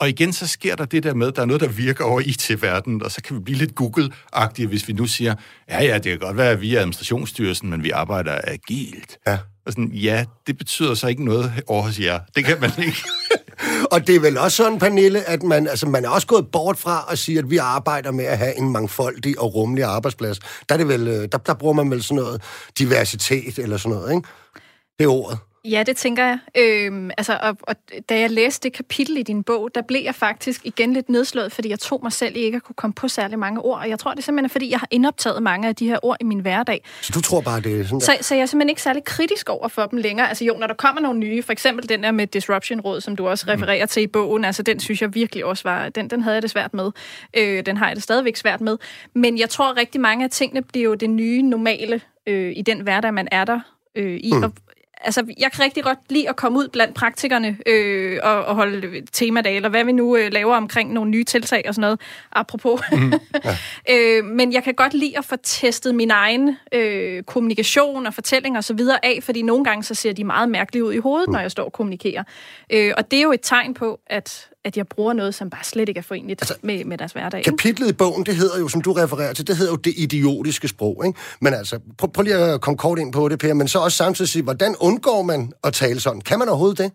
[0.00, 2.20] Og igen, så sker der det der med, at der er noget, der virker over
[2.20, 5.34] IT-verdenen, og så kan vi blive lidt Google-agtige, hvis vi nu siger,
[5.70, 9.18] ja, ja, det kan godt være, at vi er administrationsstyrelsen, men vi arbejder agilt.
[9.26, 9.38] Ja.
[9.66, 12.20] Og sådan, ja, det betyder så ikke noget over hos jer.
[12.36, 12.98] Det kan man ikke.
[13.92, 16.78] Og det er vel også sådan, Pernille, at man, altså, man er også gået bort
[16.78, 20.38] fra at sige, at vi arbejder med at have en mangfoldig og rummelig arbejdsplads.
[20.38, 22.42] Der, er det vel, øh, der, der bruger man vel sådan noget
[22.78, 24.28] diversitet eller sådan noget, ikke?
[24.98, 25.38] Det er ordet.
[25.64, 26.38] Ja, det tænker jeg.
[26.56, 27.76] Øhm, altså, og, og
[28.08, 31.52] da jeg læste det kapitel i din bog, der blev jeg faktisk igen lidt nedslået,
[31.52, 33.78] fordi jeg tog mig selv i ikke at kunne komme på særlig mange ord.
[33.78, 36.16] Og jeg tror, det er simpelthen, fordi jeg har indoptaget mange af de her ord
[36.20, 36.84] i min hverdag.
[37.00, 38.04] Så du tror bare, det er sådan der?
[38.04, 40.28] Så, så jeg er simpelthen ikke særlig kritisk over for dem længere.
[40.28, 43.16] Altså jo, når der kommer nogle nye, for eksempel den der med Disruption Råd, som
[43.16, 46.22] du også refererer til i bogen, altså den synes jeg virkelig også var, den, den
[46.22, 46.90] havde jeg det svært med.
[47.36, 48.78] Øh, den har jeg det stadigvæk svært med.
[49.14, 52.80] Men jeg tror rigtig mange af tingene bliver jo det nye normale øh, i den
[52.80, 53.60] hverdag, man er der
[53.94, 54.32] øh, i.
[54.32, 54.42] Mm.
[54.42, 54.52] Og,
[55.00, 59.02] altså, jeg kan rigtig godt lide at komme ud blandt praktikerne øh, og, og holde
[59.12, 62.00] temadag, eller hvad vi nu øh, laver omkring nogle nye tiltag og sådan noget,
[62.32, 62.80] apropos.
[62.92, 63.12] Mm,
[63.44, 63.56] ja.
[63.94, 68.56] øh, men jeg kan godt lide at få testet min egen øh, kommunikation og fortælling
[68.56, 71.28] og så videre af, fordi nogle gange så ser de meget mærkeligt ud i hovedet,
[71.28, 71.32] mm.
[71.32, 72.24] når jeg står og kommunikerer.
[72.72, 75.64] Øh, og det er jo et tegn på, at, at jeg bruger noget, som bare
[75.64, 77.38] slet ikke er forenligt altså, med, med deres hverdag.
[77.38, 77.50] ikke?
[77.50, 80.68] Kapitlet i bogen, det hedder jo, som du refererer til, det hedder jo det idiotiske
[80.68, 81.18] sprog, ikke?
[81.40, 83.96] Men altså, prøv, prøv lige at komme kort ind på det, Per, men så også
[83.96, 86.20] samtidig sige, hvordan undgår man at tale sådan?
[86.20, 86.92] Kan man overhovedet det?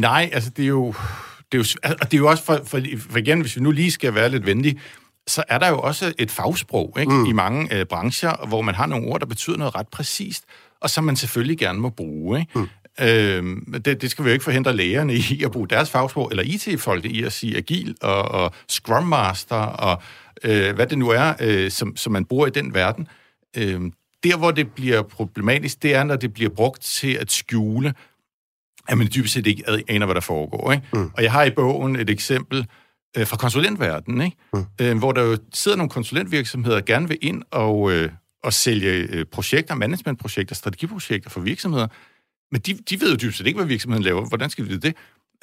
[0.00, 0.94] Nej, altså det er jo...
[1.52, 3.92] Det er jo, det er jo også for, for, for igen, hvis vi nu lige
[3.92, 4.80] skal være lidt venlige,
[5.26, 7.12] så er der jo også et fagsprog ikke?
[7.12, 7.24] Mm.
[7.26, 10.44] i mange øh, brancher, hvor man har nogle ord, der betyder noget ret præcist,
[10.80, 12.40] og som man selvfølgelig gerne må bruge.
[12.40, 12.58] Ikke?
[12.58, 12.68] Mm.
[13.00, 16.42] Øhm, det, det skal vi jo ikke forhindre lægerne i at bruge deres fagsprog, eller
[16.46, 20.02] IT-folk i at sige agil og, og Scrum Master, og
[20.44, 23.08] øh, hvad det nu er, øh, som, som man bruger i den verden.
[23.56, 27.94] Øhm, der, hvor det bliver problematisk, det er, når det bliver brugt til at skjule
[28.88, 30.72] at man dybest set ikke aner, hvad der foregår.
[30.72, 30.86] Ikke?
[30.92, 31.10] Mm.
[31.14, 32.66] Og jeg har i bogen et eksempel
[33.16, 34.36] øh, fra konsulentverdenen, ikke?
[34.52, 34.64] Mm.
[34.80, 38.10] Øh, hvor der jo sidder nogle konsulentvirksomheder, der gerne vil ind og, øh,
[38.44, 41.86] og sælge øh, projekter, managementprojekter, strategiprojekter for virksomheder,
[42.52, 44.28] men de, de ved jo dybest set ikke, hvad virksomheden laver.
[44.28, 44.94] Hvordan skal de vide det?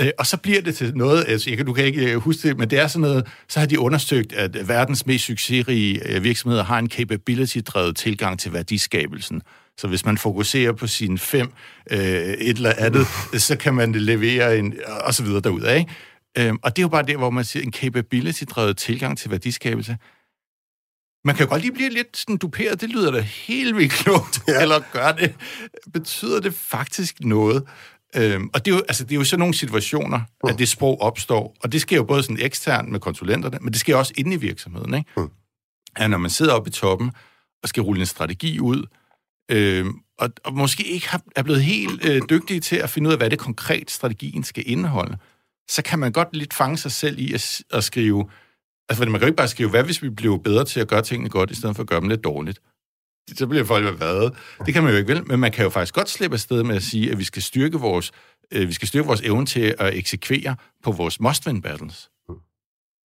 [0.02, 2.48] Øh, og så bliver det til noget, altså, jeg kan, du kan ikke øh, huske
[2.48, 6.24] det, men det er sådan noget, så har de undersøgt, at verdens mest succesrige øh,
[6.24, 9.42] virksomheder har en capability-drevet tilgang til værdiskabelsen.
[9.78, 11.52] Så hvis man fokuserer på sine fem
[11.92, 13.08] øh, et eller andet,
[13.42, 15.92] så kan man levere en, og så videre derudad, ikke?
[16.38, 19.98] Øhm, og det er jo bare der, hvor man siger, en capability-drevet tilgang til værdiskabelse.
[21.26, 24.42] Man kan jo godt lige blive lidt sådan duperet, det lyder da helt vildt klogt,
[24.48, 24.62] ja.
[24.62, 25.36] eller gør det,
[25.94, 27.64] betyder det faktisk noget?
[28.16, 30.50] Øhm, og det er, jo, altså, det er jo sådan nogle situationer, mm.
[30.50, 33.80] at det sprog opstår, og det sker jo både sådan eksternt med konsulenterne, men det
[33.80, 35.10] sker også inde i virksomheden, ikke?
[35.18, 35.30] Mm.
[35.96, 37.12] At når man sidder oppe i toppen
[37.64, 38.84] og skal rulle en strategi ud,
[39.52, 43.14] øhm, og, og måske ikke har, er blevet helt øh, dygtige til at finde ud
[43.14, 45.18] af, hvad det konkret strategien skal indeholde,
[45.70, 48.30] så kan man godt lidt fange sig selv i at, at skrive,
[48.90, 50.88] altså fordi man kan jo ikke bare skrive, hvad hvis vi blev bedre til at
[50.88, 52.60] gøre tingene godt, i stedet for at gøre dem lidt dårligt.
[53.38, 54.30] Så bliver folk hvad?
[54.66, 56.76] Det kan man jo ikke vel, men man kan jo faktisk godt slippe afsted med
[56.76, 58.12] at sige, at vi skal styrke vores
[58.52, 62.10] øh, vi skal styrke vores evne til at eksekvere på vores must-win battles.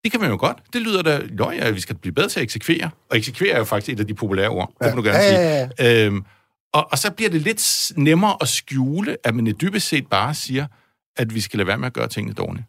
[0.04, 0.56] Det kan man jo godt.
[0.72, 2.90] Det lyder da, jo ja, vi skal blive bedre til at eksekvere.
[3.10, 5.28] Og eksekvere er jo faktisk et af de populære ord, det må du gerne Ja,
[5.28, 5.40] sige.
[5.78, 6.06] ja, ja.
[6.06, 6.24] Øhm,
[6.72, 10.34] og, og så bliver det lidt nemmere at skjule, at man i dybest set bare
[10.34, 10.66] siger,
[11.16, 12.64] at vi skal lade være med at gøre tingene dårligt.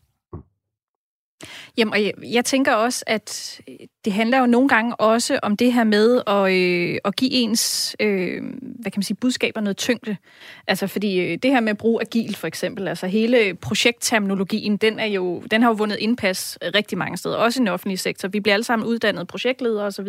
[1.77, 3.59] Jamen, og jeg, jeg tænker også, at
[4.05, 7.95] det handler jo nogle gange også om det her med at, øh, at give ens,
[7.99, 10.17] øh, hvad kan man sige, budskaber noget tyngde.
[10.67, 14.99] Altså, fordi øh, det her med at bruge agil, for eksempel, altså hele projektterminologien, den,
[14.99, 18.27] er jo, den har jo vundet indpas rigtig mange steder, også i den offentlige sektor.
[18.27, 20.07] Vi bliver alle sammen uddannet projektledere osv.,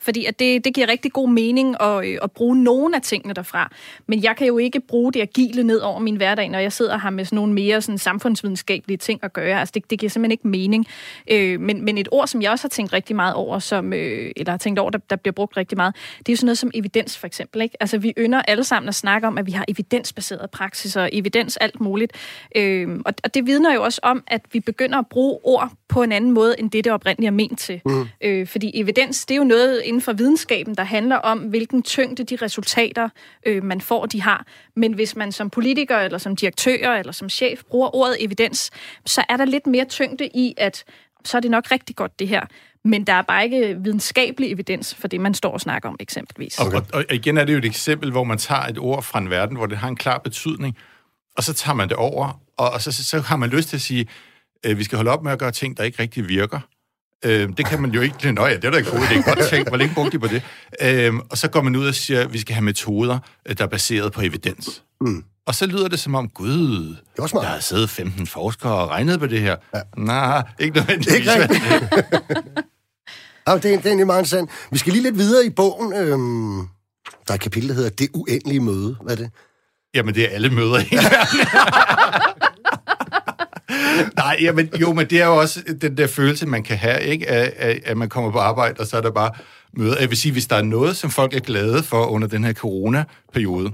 [0.00, 3.34] fordi at det, det giver rigtig god mening at, øh, at bruge nogle af tingene
[3.34, 3.72] derfra.
[4.06, 6.98] Men jeg kan jo ikke bruge det agile ned over min hverdag, når jeg sidder
[6.98, 9.60] her med sådan nogle mere sådan samfundsvidenskabelige ting at gøre.
[9.60, 10.61] Altså, det, det giver simpelthen ikke mening.
[11.30, 14.32] Øh, men, men et ord, som jeg også har tænkt rigtig meget over, som, øh,
[14.36, 16.58] eller har tænkt over, der, der bliver brugt rigtig meget, det er jo sådan noget
[16.58, 17.62] som evidens, for eksempel.
[17.62, 17.76] Ikke?
[17.80, 21.56] Altså, vi ynder alle sammen at snakke om, at vi har evidensbaseret praksis og evidens
[21.56, 22.12] alt muligt.
[22.56, 26.02] Øh, og, og det vidner jo også om, at vi begynder at bruge ord på
[26.02, 27.80] en anden måde, end det, det oprindeligt er ment til.
[27.84, 28.08] Mm.
[28.20, 32.24] Øh, fordi evidens, det er jo noget inden for videnskaben, der handler om, hvilken tyngde
[32.24, 33.08] de resultater,
[33.46, 34.46] øh, man får, de har.
[34.76, 38.70] Men hvis man som politiker, eller som direktør, eller som chef bruger ordet evidens,
[39.06, 40.84] så er der lidt mere tyngde i, at
[41.24, 42.46] så er det nok rigtig godt det her.
[42.84, 46.58] Men der er bare ikke videnskabelig evidens for det, man står og snakker om eksempelvis.
[46.58, 49.18] Og, og, og igen er det jo et eksempel, hvor man tager et ord fra
[49.18, 50.76] en verden, hvor det har en klar betydning,
[51.36, 53.76] og så tager man det over, og, og så, så, så har man lyst til
[53.76, 54.08] at sige,
[54.66, 56.60] øh, vi skal holde op med at gøre ting, der ikke rigtig virker.
[57.24, 58.32] Øh, det kan man jo ikke...
[58.32, 59.34] Nå ja, det er da ikke god idé.
[59.34, 59.68] Godt tænkt.
[59.68, 60.42] Hvor længe brugte de på det?
[60.80, 63.64] Øh, og så går man ud og siger, at vi skal have metoder, øh, der
[63.64, 64.82] er baseret på evidens.
[65.00, 65.24] Mm.
[65.46, 69.26] Og så lyder det som om, gud, der har siddet 15 forskere og regnet på
[69.26, 69.56] det her.
[69.74, 69.80] Ja.
[69.96, 71.14] Nej, ikke nødvendigvis.
[71.14, 71.62] Ikke rigtigt.
[73.46, 74.50] Ja, det, er, det er egentlig meget interessant.
[74.70, 75.92] Vi skal lige lidt videre i bogen.
[75.92, 76.58] Øhm,
[77.26, 78.96] der er et kapitel, der hedder Det uendelige møde.
[79.02, 79.30] Hvad er det?
[79.94, 80.84] Jamen, det er alle møder i
[84.16, 87.28] Nej, jamen, jo, men det er jo også den der følelse, man kan have, ikke?
[87.28, 89.30] At, at, at man kommer på arbejde, og så er der bare
[89.76, 90.00] møder.
[90.00, 92.52] Jeg vil sige, hvis der er noget, som folk er glade for under den her
[92.52, 93.72] corona-periode,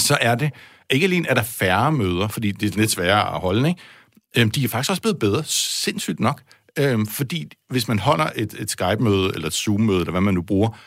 [0.00, 0.50] så er det,
[0.90, 3.80] ikke alene er der færre møder, fordi det er lidt sværere at holde, ikke?
[4.36, 6.42] Øhm, de er faktisk også blevet bedre, sindssygt nok.
[6.78, 10.42] Øhm, fordi hvis man holder et, et Skype-møde, eller et Zoom-møde, eller hvad man nu
[10.42, 10.78] bruger,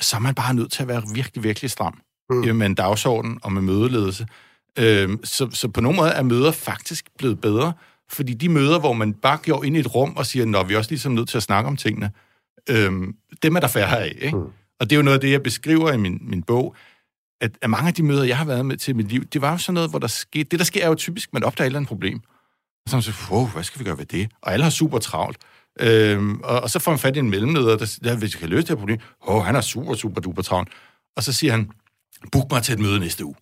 [0.00, 1.98] så er man bare nødt til at være virkelig, virkelig stram
[2.30, 2.56] mm.
[2.56, 4.26] med en dagsorden og med mødeledelse.
[4.78, 7.72] Øhm, så, så på nogle måder er møder faktisk blevet bedre,
[8.12, 10.74] fordi de møder, hvor man bare går ind i et rum og siger, nå, vi
[10.74, 12.10] er også ligesom nødt til at snakke om tingene,
[12.70, 14.36] øhm, dem er der færre af, ikke?
[14.36, 14.44] Mm.
[14.80, 16.76] Og det er jo noget af det, jeg beskriver i min, min bog,
[17.40, 19.42] at, at mange af de møder, jeg har været med til i mit liv, det
[19.42, 20.44] var jo sådan noget, hvor der skete...
[20.44, 22.20] Det, der sker, er jo typisk, man opdager et eller andet problem.
[22.84, 24.30] Og så er man siger, wow, hvad skal vi gøre ved det?
[24.42, 25.38] Og alle har super travlt.
[25.80, 28.48] Øhm, og, og så får man fat i en mellemleder, der siger, hvis vi kan
[28.48, 30.68] løse det her problem, åh, oh, han er super, super duper travlt.
[31.16, 31.70] Og så siger han,
[32.32, 33.34] book mig til et møde næste uge.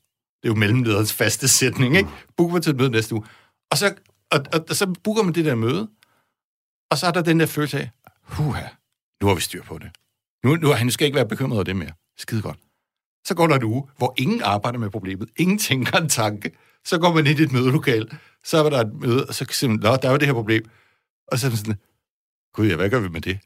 [0.43, 2.09] Det er jo mellemlederens faste sætning, ikke?
[2.37, 3.25] Book mig til et møde næste uge.
[3.71, 3.95] Og så,
[4.33, 5.91] og, og, og så booker man det der møde,
[6.91, 7.91] og så er der den der følelse af,
[8.23, 8.69] huha,
[9.23, 9.91] nu har vi styr på det.
[10.45, 11.93] Nu, nu, nu skal jeg ikke være bekymret over det mere.
[12.19, 12.59] Skide godt.
[13.25, 15.29] Så går der en uge, hvor ingen arbejder med problemet.
[15.37, 16.51] Ingen tænker en tanke.
[16.85, 18.19] Så går man ind i et mødelokal.
[18.45, 20.71] Så er der et møde, og så man, Nå, der er jo det her problem.
[21.27, 21.77] Og så er man sådan,
[22.55, 23.39] gud ja, hvad gør vi med det?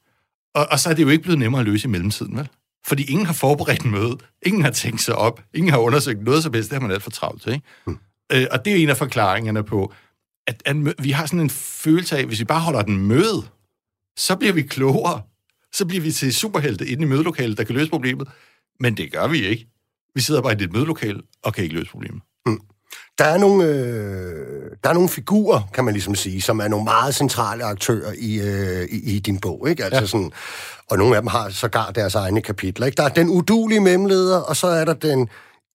[0.55, 2.49] Og, og så er det jo ikke blevet nemmere at løse i mellemtiden, vel?
[2.87, 4.19] Fordi ingen har forberedt en møde.
[4.43, 5.43] Ingen har tænkt sig op.
[5.55, 6.71] Ingen har undersøgt noget som helst.
[6.71, 7.67] Det har man alt for travlt til, ikke?
[7.87, 7.99] Mm.
[8.33, 9.93] Øh, og det er en af forklaringerne på,
[10.47, 13.43] at, at vi har sådan en følelse af, at hvis vi bare holder den møde,
[14.17, 15.23] så bliver vi klogere.
[15.75, 18.29] Så bliver vi til superhelte inde i mødelokalet, der kan løse problemet.
[18.81, 19.67] Men det gør vi ikke.
[20.15, 22.23] Vi sidder bare i et mødelokale og kan ikke løse problemet.
[23.19, 26.85] Der er nogle, øh, der er nogle figurer, kan man ligesom sige, som er nogle
[26.85, 29.85] meget centrale aktører i, øh, i, i din bog, ikke?
[29.85, 30.07] Altså Ja.
[30.07, 30.33] sådan,
[30.91, 32.97] og nogle af dem har sågar deres egne kapitler, ikke?
[32.97, 35.29] Der er den udulige mellemleder, og så er der den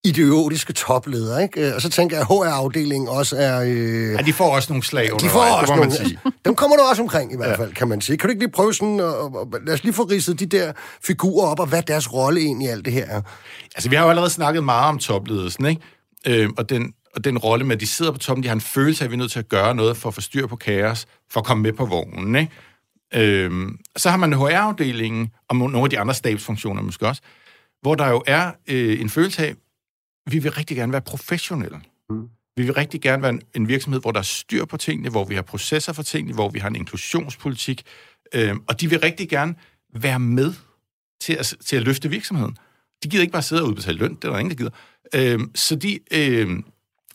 [0.05, 1.67] idiotiske topleder, ikke?
[1.67, 3.61] Øh, Og så tænker jeg, at HR-afdelingen også er...
[3.61, 6.05] Øh, Ja, de får også nogle slag de undervejs, får det også må man nogle...
[6.09, 6.19] sige.
[6.45, 8.17] Dem kommer du også omkring, i hvert fald, kan man sige.
[8.17, 8.99] Kan du ikke lige prøve sådan...
[8.99, 10.71] Og, og, lad os lige få ridset de der
[11.03, 13.21] figurer op, og hvad deres rolle egentlig i alt det her er.
[13.75, 15.81] Altså, vi har jo allerede snakket meget om topledelsen, ikke?
[16.27, 18.61] Øh, og den, og den rolle med, at de sidder på toppen, de har en
[18.61, 20.55] følelse af, at vi er nødt til at gøre noget for at få styr på
[20.55, 22.51] kaos, for at komme med på vognen, ikke?
[23.15, 23.51] Øh,
[23.97, 27.21] så har man HR-afdelingen, og nogle af de andre stabsfunktioner måske også,
[27.81, 29.55] hvor der jo er øh, en følelse af,
[30.31, 31.81] vi vil rigtig gerne være professionelle.
[32.09, 32.29] Mm.
[32.57, 35.25] Vi vil rigtig gerne være en, en virksomhed, hvor der er styr på tingene, hvor
[35.25, 37.83] vi har processer for tingene, hvor vi har en inklusionspolitik,
[38.33, 39.55] øh, og de vil rigtig gerne
[39.93, 40.53] være med
[41.21, 42.57] til at, til at løfte virksomheden.
[43.03, 44.71] De gider ikke bare sidde og udbetale løn, det er der ingen, der gider.
[45.15, 46.59] Øh, så, de, øh,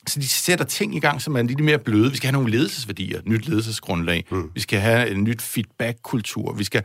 [0.06, 2.10] så de sætter ting i gang, som er lidt mere bløde.
[2.10, 4.24] Vi skal have nogle ledelsesværdier, nyt ledelsesgrundlag.
[4.30, 4.50] Mm.
[4.54, 6.52] Vi skal have en nyt feedback-kultur.
[6.52, 6.82] Vi skal,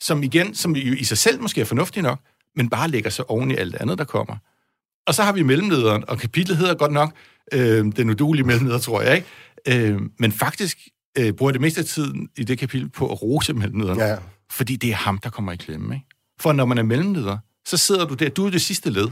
[0.00, 2.20] som igen, som i sig selv måske er fornuftigt nok,
[2.56, 4.36] men bare lægger sig oven i alt andet, der kommer.
[5.10, 7.12] Og så har vi mellemlederen, og kapitlet hedder godt nok
[7.52, 9.88] øh, den udulige mellemleder, tror jeg, ikke?
[9.88, 10.78] Øh, men faktisk
[11.18, 13.98] øh, bruger det meste af tiden i det kapitel på at rose mellemlederen.
[13.98, 14.16] Ja.
[14.50, 16.06] Fordi det er ham, der kommer i klemme, ikke?
[16.40, 19.08] For når man er mellemleder, så sidder du der, du er det sidste led.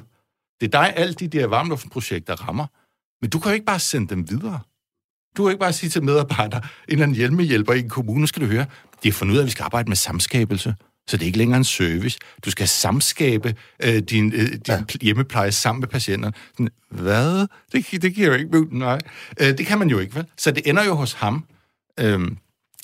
[0.61, 2.67] Det er dig, alle de der varmluftprojekter rammer.
[3.23, 4.61] Men du kan jo ikke bare sende dem videre.
[5.37, 8.43] Du kan ikke bare sige til medarbejdere, en eller anden hjælpehjælper i en kommune, skal
[8.43, 8.67] du høre,
[9.03, 10.75] det er fundet ud af, at vi skal arbejde med samskabelse.
[11.09, 12.19] Så det er ikke længere en service.
[12.45, 14.83] Du skal samskabe øh, din, øh, din ja.
[15.01, 16.35] hjemmepleje sammen med patienterne.
[16.53, 17.47] Sådan, Hvad?
[17.73, 18.79] Det, det giver jo ikke mening.
[18.79, 18.99] Nej.
[19.41, 20.27] Øh, det kan man jo ikke, vel?
[20.39, 21.45] Så det ender jo hos ham.
[22.01, 22.39] Øhm,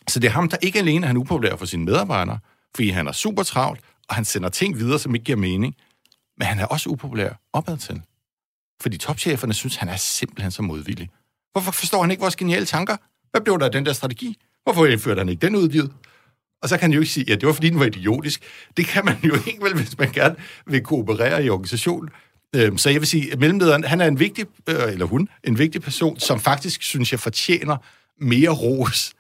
[0.09, 2.39] så det er ham, der ikke alene er han upopulær for sine medarbejdere,
[2.75, 5.75] fordi han er super travlt, og han sender ting videre, som ikke giver mening.
[6.39, 8.03] Men han er også upopulær opad til.
[8.81, 11.11] Fordi topcheferne synes, han er simpelthen så modvillig.
[11.53, 12.97] Hvorfor forstår han ikke vores geniale tanker?
[13.31, 14.39] Hvad blev der af den der strategi?
[14.63, 15.93] Hvorfor indførte han ikke den udgivet?
[16.65, 18.43] Og så kan han jo ikke sige, ja, det var fordi, den var idiotisk.
[18.77, 20.35] Det kan man jo ikke vel, hvis man gerne
[20.67, 22.09] vil kooperere i organisationen.
[22.57, 25.59] Øhm, Så jeg vil sige, at mellemlederen, han er en vigtig, øh, eller hun, en
[25.59, 27.77] vigtig person, som faktisk, synes jeg, fortjener
[28.21, 29.13] mere ros.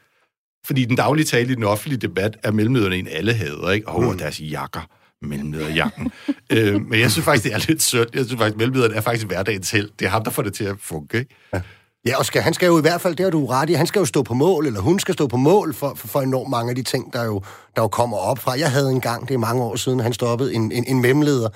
[0.66, 3.88] Fordi den daglige tale i den offentlige debat er mellemlederne en alle hader, ikke?
[3.88, 4.80] Åh, oh, deres jakker
[5.22, 6.12] mellemlederjakken.
[6.52, 8.14] øh, men jeg synes faktisk, det er lidt sødt.
[8.14, 9.90] Jeg synes faktisk, mellemlederen er faktisk hverdagens held.
[9.98, 11.34] Det er ham, der får det til at funke, ikke?
[11.54, 11.60] Ja,
[12.06, 13.86] Ja, og skal, han skal jo i hvert fald, det har du ret i, han
[13.86, 16.50] skal jo stå på mål, eller hun skal stå på mål for, for, for enormt
[16.50, 17.42] mange af de ting, der jo,
[17.76, 18.58] der jo kommer op fra.
[18.58, 21.48] Jeg havde engang, det er mange år siden, han stoppede en, en, en memleder,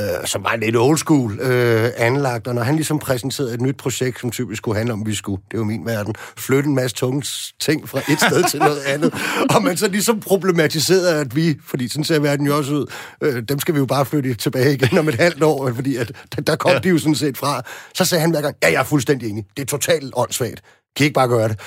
[0.00, 3.76] øh, som var lidt old school øh, anlagt, og når han ligesom præsenterede et nyt
[3.76, 6.74] projekt, som typisk skulle handle om, at vi skulle, det var min verden, flytte en
[6.74, 7.24] masse tunge
[7.60, 9.14] ting fra et sted til noget andet,
[9.50, 12.86] og man så ligesom problematiserede, at vi, fordi sådan ser verden jo også ud,
[13.20, 16.12] øh, dem skal vi jo bare flytte tilbage igen om et halvt år, fordi at,
[16.36, 16.78] der, der kom ja.
[16.78, 17.62] de jo sådan set fra.
[17.94, 20.62] Så sagde han hver gang, ja, jeg er fuldstændig enig, det er totalt åndssvagt.
[20.96, 21.60] Kan I ikke bare gøre det?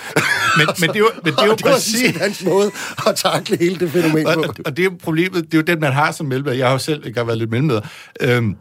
[0.57, 2.01] Men, men det er jo, men det er jo det præcis...
[2.01, 2.71] præcis hans måde
[3.07, 4.41] at takle hele det fænomen på.
[4.41, 6.57] Og, og det er jo problemet, det er jo det, man har som mellemleder.
[6.57, 7.82] Jeg har jo selv ikke været lidt mellemleder
[8.21, 8.55] øhm,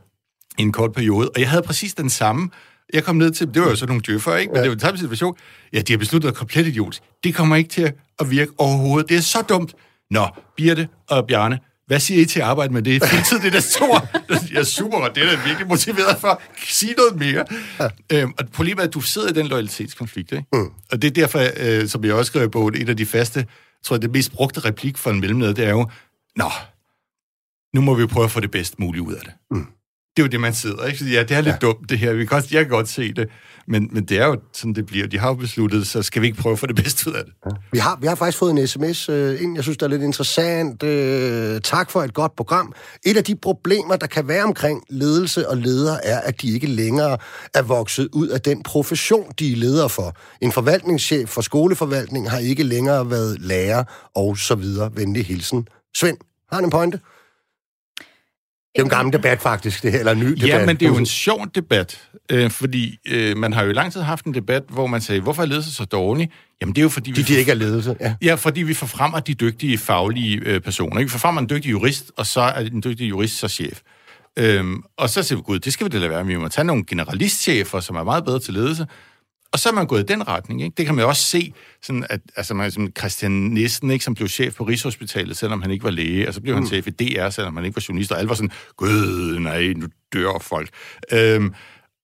[0.59, 2.51] i en kort periode, og jeg havde præcis den samme.
[2.93, 4.51] Jeg kom ned til, det var jo sådan nogle djøffer, ikke?
[4.51, 4.63] Men ja.
[4.63, 5.37] det var den samme situation.
[5.73, 7.01] Ja, de har besluttet at komplet idiot.
[7.25, 9.09] Det kommer ikke til at virke overhovedet.
[9.09, 9.75] Det er så dumt.
[10.11, 13.03] Nå, Birte og Bjarne, hvad siger I til at arbejde med det?
[13.05, 14.09] Fuldtid, det er stor.
[14.53, 17.45] Jeg er super, og det er da virkelig motiveret for sige noget mere.
[17.81, 17.89] Ja.
[18.13, 20.45] Øhm, og problemet er, at du sidder i den loyalitetskonflikt, ikke?
[20.53, 20.71] Mm.
[20.93, 23.47] Og det er derfor, øh, som jeg også skrev i bogen, et af de faste,
[23.85, 25.89] tror jeg, det mest brugte replik for en mellemleder, det er jo,
[26.37, 26.51] Nå,
[27.75, 29.33] nu må vi prøve at få det bedst muligt ud af det.
[29.51, 29.67] Mm.
[30.17, 30.99] Det er jo det, man sidder, ikke?
[30.99, 31.67] Så ja, det er lidt ja.
[31.67, 32.13] dumt, det her.
[32.13, 33.29] Vi kan også, jeg kan godt se det.
[33.69, 35.07] Men, men det er jo sådan, det bliver.
[35.07, 37.25] De har jo besluttet, så skal vi ikke prøve at få det bedste ud af
[37.25, 37.33] det.
[37.47, 37.51] Ja.
[37.73, 40.03] Vi har, vi har faktisk fået en sms øh, ind, jeg synes, der er lidt
[40.03, 40.83] interessant.
[40.83, 42.73] Øh, tak for et godt program.
[43.07, 46.67] Et af de problemer, der kan være omkring ledelse og ledere, er, at de ikke
[46.67, 47.19] længere
[47.55, 50.17] er vokset ud af den profession, de er ledere for.
[50.41, 54.91] En forvaltningschef for skoleforvaltning har ikke længere været lærer og så videre.
[54.95, 55.69] Venlig hilsen.
[55.97, 56.17] Svend,
[56.51, 57.01] har han en pointe?
[58.77, 60.49] Det er en gammel debat, faktisk, det her, eller en ny debat.
[60.49, 62.01] Ja, men det er jo en sjov debat,
[62.31, 65.21] øh, fordi øh, man har jo i lang tid haft en debat, hvor man sagde,
[65.21, 66.31] hvorfor er ledelse så dårlig?
[66.61, 67.11] Jamen, det er jo fordi...
[67.11, 68.15] De, de ikke er ledelse, ja.
[68.23, 71.03] Ja, fordi vi forfremmer de dygtige faglige øh, personer.
[71.03, 73.81] Vi forfremmer en dygtig jurist, og så er en dygtig jurist så chef.
[74.39, 76.27] Øhm, og så siger vi, gud, det skal vi da lade være.
[76.27, 78.87] Vi må tage nogle generalistchefer, som er meget bedre til ledelse.
[79.53, 80.63] Og så er man gået i den retning.
[80.63, 80.75] Ikke?
[80.77, 84.15] Det kan man jo også se, sådan at, altså man, som Christian Nissen, ikke, som
[84.15, 86.69] blev chef på Rigshospitalet, selvom han ikke var læge, og så blev han mm.
[86.69, 89.87] chef i DR, selvom han ikke var journalist, og alle var sådan, gud, nej, nu
[90.13, 90.71] dør folk.
[91.13, 91.55] Øhm,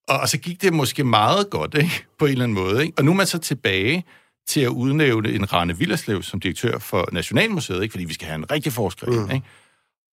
[0.07, 2.05] og, og så gik det måske meget godt, ikke?
[2.19, 2.83] på en eller anden måde.
[2.85, 2.97] Ikke?
[2.97, 4.03] Og nu er man så tilbage
[4.47, 7.91] til at udnævne en Rane Villerslev som direktør for Nationalmuseet, ikke?
[7.91, 9.19] fordi vi skal have en rigtig forskrift.
[9.19, 9.31] Mm.
[9.31, 9.45] Ikke?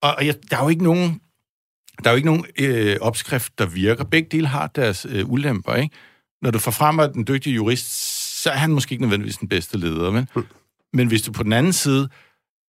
[0.01, 1.21] Og, og jeg, der er jo ikke nogen,
[2.03, 4.03] der er jo ikke nogen øh, opskrift, der virker.
[4.03, 5.95] Begge dele har deres øh, ulemper, ikke?
[6.41, 7.87] Når du forfremmer den dygtige jurist,
[8.43, 10.11] så er han måske ikke nødvendigvis den bedste leder.
[10.11, 10.45] Men, mm.
[10.93, 12.09] men hvis du på den anden side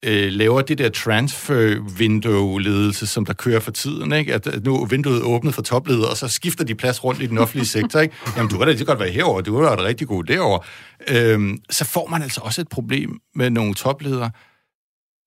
[0.04, 4.34] øh, laver det der transfer window-ledelse, som der kører for tiden, ikke?
[4.34, 7.26] At, at nu er vinduet åbnet for topleder, og så skifter de plads rundt i
[7.26, 8.00] den offentlige sektor.
[8.00, 8.14] Ikke?
[8.36, 10.60] Jamen, du kan da godt være herover, du kan da rigtig god derovre.
[11.08, 14.30] Øhm, så får man altså også et problem med nogle topledere,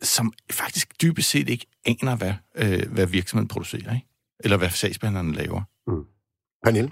[0.02, 4.08] som faktisk dybest set ikke aner, hvad, øh, hvad virksomheden producerer, ikke?
[4.40, 5.62] eller hvad sagsbehandlerne laver.
[5.88, 6.04] Mm.
[6.66, 6.90] Pernille?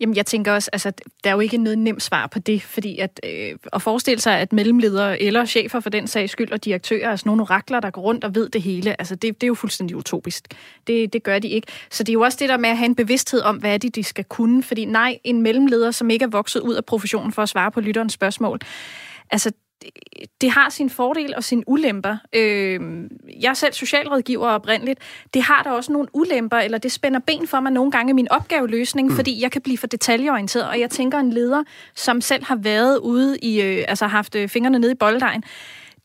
[0.00, 0.92] Jamen, jeg tænker også, altså,
[1.24, 4.38] der er jo ikke noget nemt svar på det, fordi at, øh, at forestille sig,
[4.38, 7.90] at mellemledere eller chefer for den sags skyld og direktører er sådan nogle orakler, der
[7.90, 10.44] går rundt og ved det hele, altså det, det er jo fuldstændig utopisk.
[10.86, 11.66] Det, det gør de ikke.
[11.90, 13.78] Så det er jo også det der med at have en bevidsthed om, hvad er
[13.78, 17.32] det, de skal kunne, fordi nej, en mellemleder, som ikke er vokset ud af professionen
[17.32, 18.58] for at svare på lytterens spørgsmål,
[19.30, 19.52] altså
[20.40, 22.16] det har sin fordel og sine ulemper.
[22.32, 22.80] Øh,
[23.40, 25.00] jeg er selv socialrådgiver oprindeligt.
[25.34, 28.12] Det har der også nogle ulemper, eller det spænder ben for mig nogle gange i
[28.12, 29.16] min opgaveløsning, mm.
[29.16, 31.62] fordi jeg kan blive for detaljeorienteret, og jeg tænker en leder,
[31.94, 35.44] som selv har været ude i, øh, altså haft øh, fingrene nede i bolddejen,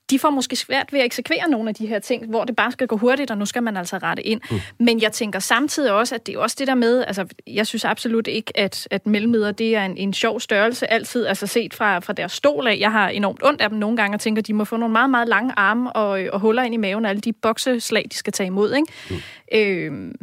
[0.09, 2.71] de får måske svært ved at eksekvere nogle af de her ting, hvor det bare
[2.71, 4.41] skal gå hurtigt, og nu skal man altså rette ind.
[4.51, 4.59] Mm.
[4.79, 7.85] Men jeg tænker samtidig også, at det er også det der med, altså jeg synes
[7.85, 11.99] absolut ikke, at, at mellemledere, det er en, en sjov størrelse altid, altså set fra,
[11.99, 12.77] fra deres stol af.
[12.79, 14.91] Jeg har enormt ondt af dem nogle gange, og tænker, at de må få nogle
[14.91, 18.15] meget, meget lange arme og, og huller ind i maven, og alle de bokseslag, de
[18.15, 18.73] skal tage imod.
[18.73, 18.87] Ikke?
[19.09, 19.15] Mm.
[19.57, 20.13] Øh,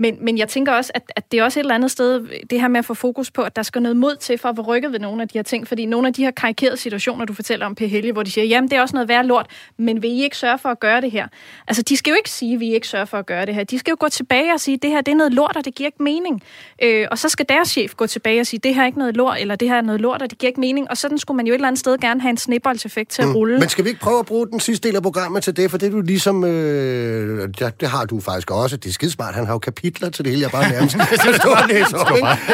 [0.00, 2.20] men, men jeg tænker også, at, at det er også et eller andet sted,
[2.50, 4.56] det her med at få fokus på, at der skal noget mod til for at
[4.56, 5.68] få rykket ved nogle af de her ting.
[5.68, 7.80] Fordi nogle af de her karikerede situationer, du fortæller om, P.
[7.80, 9.46] Helge, hvor de siger, jamen det er også noget værd lort,
[9.76, 11.28] men vil I ikke sørge for at gøre det her?
[11.68, 13.64] Altså de skal jo ikke sige, at vi ikke sørger for at gøre det her.
[13.64, 15.64] De skal jo gå tilbage og sige, at det her det er noget lort, og
[15.64, 16.42] det giver ikke mening.
[16.82, 19.16] Øh, og så skal deres chef gå tilbage og sige, det her er ikke noget
[19.16, 20.90] lort, eller det her er noget lort, og det giver ikke mening.
[20.90, 23.28] Og sådan skulle man jo et eller andet sted gerne have en snibboldseffekt til at
[23.28, 23.34] mm.
[23.34, 23.58] rulle.
[23.58, 25.70] Men skal vi ikke prøve at bruge den sidste del af programmet til det?
[25.70, 28.76] For det du ligesom, øh, det, har du faktisk også.
[28.76, 29.34] Det er skidesmart.
[29.34, 29.58] Han har jo
[29.90, 30.42] kapitler til det hele.
[30.42, 30.96] Jeg bare nærmest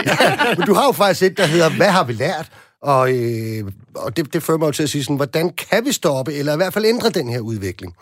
[0.06, 2.48] ja, men du har jo faktisk et, der hedder, hvad har vi lært?
[2.82, 3.64] Og, øh,
[3.94, 6.52] og det, det fører mig jo til at sige sådan, hvordan kan vi stoppe, eller
[6.52, 7.94] i hvert fald ændre den her udvikling?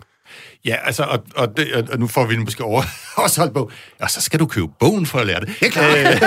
[0.64, 2.82] Ja, altså, og, og, det, og nu får vi måske over,
[3.24, 3.70] også holdt på,
[4.01, 5.49] og så skal du købe bogen for at lære det.
[5.61, 5.99] Det er klart.
[5.99, 6.20] Øh,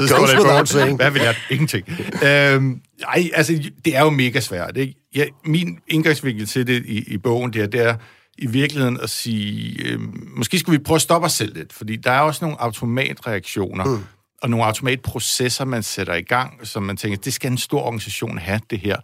[0.00, 1.36] så står der bogen, hvad har vi lært?
[1.50, 1.88] Ingenting.
[2.24, 4.76] Øhm, ej, altså, det er jo mega svært.
[4.76, 4.94] Ikke?
[5.14, 7.94] Ja, min indgangsvinkel til det i, i bogen, det er, det er,
[8.40, 10.00] i virkeligheden at sige, øh,
[10.36, 13.84] måske skulle vi prøve at stoppe os selv lidt, fordi der er også nogle automatreaktioner,
[13.84, 14.04] mm.
[14.42, 18.38] og nogle automatprocesser, man sætter i gang, som man tænker, det skal en stor organisation
[18.38, 18.96] have, det her.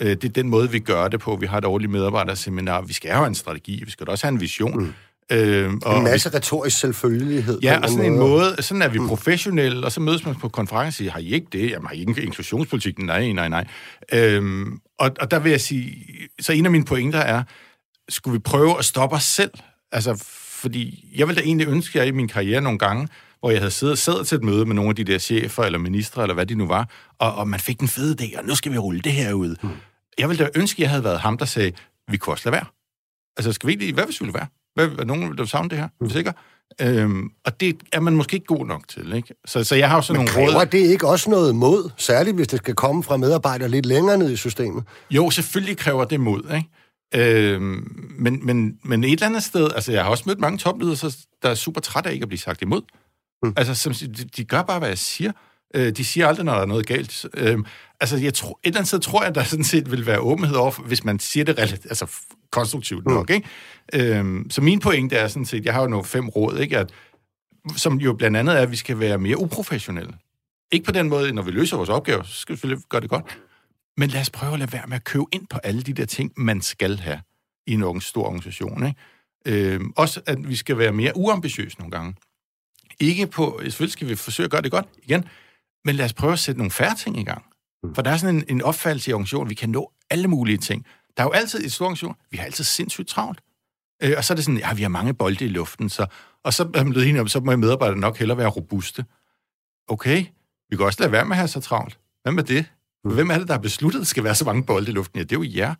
[0.00, 1.36] Øh, det er den måde, vi gør det på.
[1.36, 2.80] Vi har et årligt medarbejderseminar.
[2.80, 3.82] Vi skal have en strategi.
[3.84, 4.78] Vi skal også have en vision.
[4.78, 4.92] Mm.
[5.32, 7.58] Øh, og en masse vi, retorisk selvfølgelighed.
[7.62, 9.08] Ja, og sådan en måde, sådan er vi mm.
[9.08, 11.70] professionelle, og så mødes man på konference og siger, har I ikke det?
[11.70, 12.98] Jamen, har I ikke inklusionspolitik?
[12.98, 13.66] Nej, nej, nej.
[14.12, 16.06] Øhm, og, og der vil jeg sige,
[16.40, 17.42] så en af mine pointer er,
[18.08, 19.50] skulle vi prøve at stoppe os selv?
[19.92, 23.08] Altså, fordi jeg ville da egentlig ønske, at jeg i min karriere nogle gange,
[23.40, 25.78] hvor jeg havde siddet, siddet til et møde med nogle af de der chefer eller
[25.78, 26.88] ministre, eller hvad de nu var,
[27.18, 29.56] og, og man fik den fede idé, og nu skal vi rulle det her ud.
[29.62, 29.68] Mm.
[30.18, 31.72] Jeg ville da ønske, at jeg havde været ham, der sagde,
[32.08, 32.66] vi kunne også lade være.
[33.36, 34.46] Altså, skal vi ikke hvad hvis vi ville være?
[34.74, 35.88] Hvad, hvad, nogen vil savne det her?
[36.00, 36.10] Mm.
[36.10, 36.32] Sikker?
[36.80, 39.34] Øhm, og det er man måske ikke god nok til, ikke?
[39.46, 40.66] Så, så jeg har jo sådan Men nogle råd...
[40.66, 44.30] det ikke også noget mod, særligt hvis det skal komme fra medarbejdere lidt længere ned
[44.30, 44.84] i systemet?
[45.10, 46.68] Jo, selvfølgelig kræver det mod, ikke?
[47.14, 47.60] Øh,
[48.18, 51.12] men, men, men et eller andet sted, altså jeg har også mødt mange topledere,
[51.42, 52.82] der er super trætte af ikke at blive sagt imod.
[53.42, 53.52] Mm.
[53.56, 55.32] Altså, som, de, de gør bare, hvad jeg siger.
[55.74, 57.26] Øh, de siger aldrig, når der er noget galt.
[57.34, 57.58] Øh,
[58.00, 60.56] altså, jeg tror, et eller andet sted tror jeg, der sådan set vil være åbenhed
[60.56, 62.10] over, hvis man siger det relativt, altså
[62.50, 63.34] konstruktivt nok, mm.
[63.34, 63.48] ikke?
[64.14, 66.78] Øh, så min pointe er sådan set, jeg har jo nogle fem råd, ikke?
[66.78, 66.90] At,
[67.76, 70.12] som jo blandt andet er, at vi skal være mere uprofessionelle.
[70.72, 73.10] Ikke på den måde, når vi løser vores opgaver, så skal vi selvfølgelig gøre det
[73.10, 73.38] godt.
[73.96, 76.04] Men lad os prøve at lade være med at købe ind på alle de der
[76.04, 77.20] ting, man skal have
[77.66, 78.86] i en stor organisation.
[78.86, 79.74] Ikke?
[79.74, 82.14] Øh, også at vi skal være mere uambitiøse nogle gange.
[83.00, 85.24] Ikke på, selvfølgelig skal vi forsøge at gøre det godt igen,
[85.84, 87.44] men lad os prøve at sætte nogle færre ting i gang.
[87.94, 90.86] For der er sådan en, en opfattelse i organisationen, vi kan nå alle mulige ting.
[91.16, 93.40] Der er jo altid i stor organisation, vi har altid sindssygt travlt.
[94.02, 96.06] Øh, og så er det sådan, ja, vi har mange bolde i luften, så,
[96.42, 99.04] og så er man blevet om, så må medarbejdere nok hellere være robuste.
[99.88, 100.24] Okay,
[100.70, 101.98] vi kan også lade være med at have så travlt.
[102.22, 102.66] Hvad med det?
[103.04, 105.18] Hvem er det, der har besluttet, at der skal være så mange bolde i luften?
[105.18, 105.74] Ja, det er jo jer.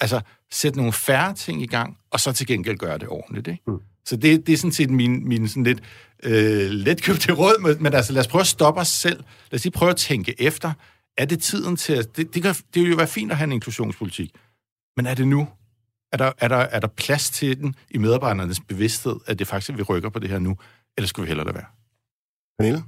[0.00, 0.20] Altså,
[0.50, 3.48] sæt nogle færre ting i gang, og så til gengæld gøre det ordentligt.
[3.48, 3.62] Ikke?
[3.66, 3.78] Mm.
[4.04, 5.82] Så det, det er sådan set min, min sådan lidt
[6.22, 9.24] øh, letkøbte råd, men altså lad os prøve at stoppe os selv.
[9.50, 10.72] Lad os lige prøve at tænke efter.
[11.18, 12.16] Er det tiden til at...
[12.16, 14.30] Det, det, kan, det vil jo være fint at have en inklusionspolitik,
[14.96, 15.48] men er det nu?
[16.12, 19.78] Er der, er der, er der plads til den i medarbejdernes bevidsthed, at det faktisk,
[19.78, 20.56] vi rykker på det her nu,
[20.96, 21.66] eller skulle vi hellere lade være?
[22.58, 22.84] Pernille?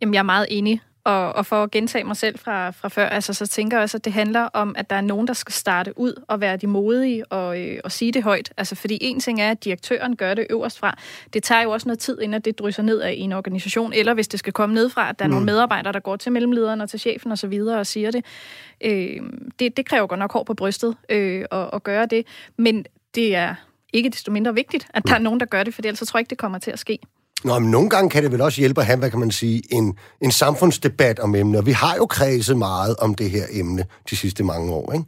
[0.00, 0.80] Jamen, jeg er meget enig.
[1.04, 3.96] Og, og for at gentage mig selv fra, fra før, altså, så tænker jeg også,
[3.96, 6.66] at det handler om, at der er nogen, der skal starte ud og være de
[6.66, 8.52] modige og, øh, og sige det højt.
[8.56, 10.98] Altså, fordi en ting er, at direktøren gør det øverst fra.
[11.32, 14.28] Det tager jo også noget tid, inden det drysser ned af en organisation, eller hvis
[14.28, 15.32] det skal komme ned fra, at der er mm.
[15.32, 17.60] nogle medarbejdere, der går til mellemlederen og til chefen osv.
[17.66, 18.24] Og, og siger det.
[18.84, 19.20] Øh,
[19.58, 19.76] det.
[19.76, 22.26] Det kræver godt nok hår på brystet øh, at, at gøre det,
[22.56, 22.84] men
[23.14, 23.54] det er
[23.92, 26.18] ikke desto mindre vigtigt, at der er nogen, der gør det, for ellers så tror
[26.18, 26.98] jeg ikke, det kommer til at ske.
[27.44, 29.62] Nå, men nogle gange kan det vel også hjælpe at have, hvad kan man sige,
[29.70, 31.62] en, en samfundsdebat om emner.
[31.62, 35.04] Vi har jo kredset meget om det her emne de sidste mange år, ikke?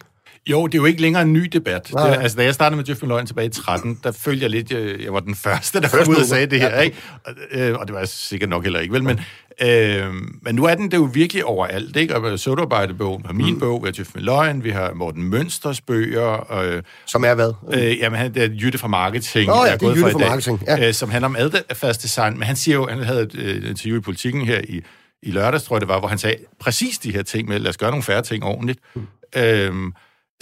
[0.51, 1.89] Jo, det er jo ikke længere en ny debat.
[1.89, 4.71] Det, altså, da jeg startede med Jeff Løgn tilbage i 13, der følte jeg lidt,
[4.71, 6.97] jeg, jeg var den første, der kom ud og sagde det her, ikke?
[7.25, 9.03] Og, øh, og det var jeg sikkert nok heller ikke, vel?
[9.05, 9.21] Men,
[9.63, 12.17] øh, men nu er den det jo virkelig overalt, ikke?
[12.17, 13.61] Og Sodaarbejde-bogen har min mm.
[13.61, 16.53] bog, vi har Jeff Løgn, vi har Morten Mønsters bøger.
[16.63, 17.53] Øh, som er hvad?
[17.73, 19.51] Øh, jamen, han er Jytte fra Marketing.
[19.51, 20.89] Åh oh, ja, det er Jytte fra Marketing, ja.
[20.89, 24.01] Øh, som handler om adfærdsdesign, men han siger jo, han havde et øh, interview i
[24.01, 24.83] Politiken her i,
[25.23, 27.69] i lørdags, tror jeg det var, hvor han sagde præcis de her ting med, lad
[27.69, 28.79] os gøre nogle færre ting ordentligt.
[28.95, 29.07] Mm.
[29.37, 29.73] Øh,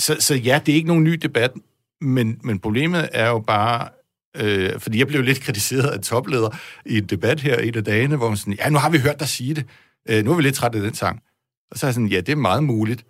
[0.01, 1.51] så, så ja, det er ikke nogen ny debat,
[2.01, 3.89] men, men problemet er jo bare,
[4.37, 8.17] øh, fordi jeg blev lidt kritiseret af topleder i en debat her en af dagene,
[8.17, 9.67] hvor man sådan, ja, nu har vi hørt dig sige det,
[10.09, 11.23] øh, nu er vi lidt trætte af den sang.
[11.71, 13.05] Og så er jeg sådan, ja, det er meget muligt,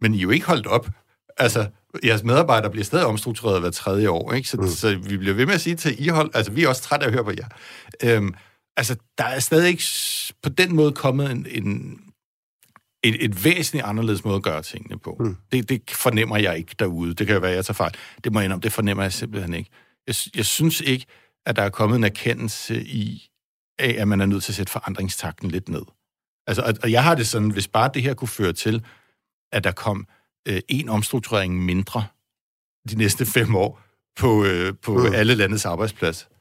[0.00, 0.88] men I er jo ikke holdt op.
[1.36, 1.66] Altså,
[2.04, 4.48] jeres medarbejdere bliver stadig omstruktureret hver tredje år, ikke?
[4.48, 4.68] Så, mm.
[4.68, 7.04] så vi bliver ved med at sige til I hold, altså vi er også trætte
[7.04, 7.48] af at høre på jer.
[8.02, 8.34] Øhm,
[8.76, 9.84] altså, der er stadig ikke
[10.42, 12.00] på den måde kommet en, en
[13.04, 15.16] et, et væsentligt anderledes måde at gøre tingene på.
[15.20, 15.36] Mm.
[15.52, 17.14] Det, det fornemmer jeg ikke derude.
[17.14, 17.92] Det kan jo være, at jeg tager fejl.
[18.24, 19.70] Det må jeg indrømme, det fornemmer jeg simpelthen ikke.
[20.06, 21.06] Jeg, jeg synes ikke,
[21.46, 23.28] at der er kommet en erkendelse i,
[23.78, 25.82] af, at man er nødt til at sætte forandringstakten lidt ned.
[26.46, 28.84] Altså, og, og jeg har det sådan, hvis bare det her kunne føre til,
[29.52, 30.06] at der kom
[30.48, 32.04] øh, en omstrukturering mindre
[32.90, 33.80] de næste fem år
[34.16, 35.14] på, øh, på mm.
[35.14, 36.33] alle landets arbejdsplads, øh,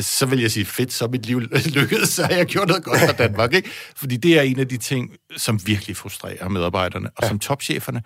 [0.00, 1.40] så vil jeg sige, fedt, så er mit liv
[1.76, 3.54] lykkedes, så har jeg gjort noget godt for Danmark.
[3.54, 3.70] Ikke?
[3.96, 7.28] Fordi det er en af de ting, som virkelig frustrerer medarbejderne, og ja.
[7.28, 8.02] som topcheferne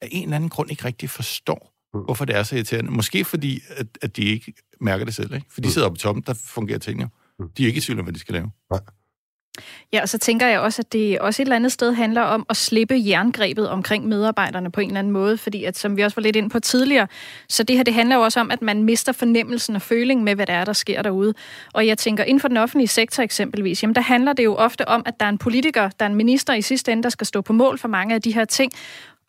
[0.00, 2.00] af en eller anden grund ikke rigtig forstår, mm.
[2.00, 2.90] hvorfor det er så irriterende.
[2.90, 5.34] Måske fordi, at, at de ikke mærker det selv.
[5.34, 5.46] Ikke?
[5.50, 5.72] For de mm.
[5.72, 7.10] sidder oppe i toppen, der fungerer tingene.
[7.38, 7.48] Mm.
[7.56, 8.50] De er ikke i tvivl om, hvad de skal lave.
[8.70, 8.80] Nej.
[9.92, 12.46] Ja, og så tænker jeg også, at det også et eller andet sted handler om
[12.50, 16.14] at slippe jerngrebet omkring medarbejderne på en eller anden måde, fordi at, som vi også
[16.14, 17.06] var lidt ind på tidligere,
[17.48, 20.34] så det her, det handler jo også om, at man mister fornemmelsen og følingen med,
[20.34, 21.34] hvad der er, der sker derude.
[21.72, 24.88] Og jeg tænker, inden for den offentlige sektor eksempelvis, jamen der handler det jo ofte
[24.88, 27.26] om, at der er en politiker, der er en minister i sidste ende, der skal
[27.26, 28.72] stå på mål for mange af de her ting,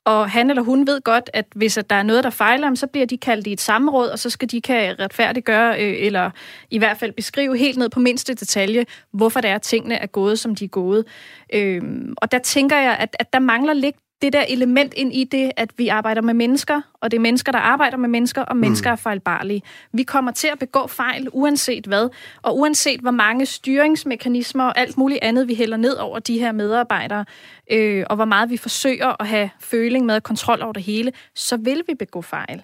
[0.07, 2.87] og han eller hun ved godt, at hvis at der er noget, der fejler, så
[2.87, 6.31] bliver de kaldt i et samråd, og så skal de kan retfærdiggøre, øh, eller
[6.71, 10.07] i hvert fald beskrive helt ned på mindste detalje, hvorfor det er, at tingene er
[10.07, 11.05] gået, som de er gået.
[11.53, 11.81] Øh,
[12.17, 15.51] og der tænker jeg, at, at der mangler lidt det der element ind i det,
[15.57, 18.89] at vi arbejder med mennesker, og det er mennesker, der arbejder med mennesker, og mennesker
[18.89, 18.93] mm.
[18.93, 19.61] er fejlbarlige.
[19.93, 22.09] Vi kommer til at begå fejl, uanset hvad,
[22.41, 26.51] og uanset hvor mange styringsmekanismer og alt muligt andet, vi hælder ned over de her
[26.51, 27.25] medarbejdere,
[27.71, 31.57] øh, og hvor meget vi forsøger at have føling med kontrol over det hele, så
[31.57, 32.63] vil vi begå fejl.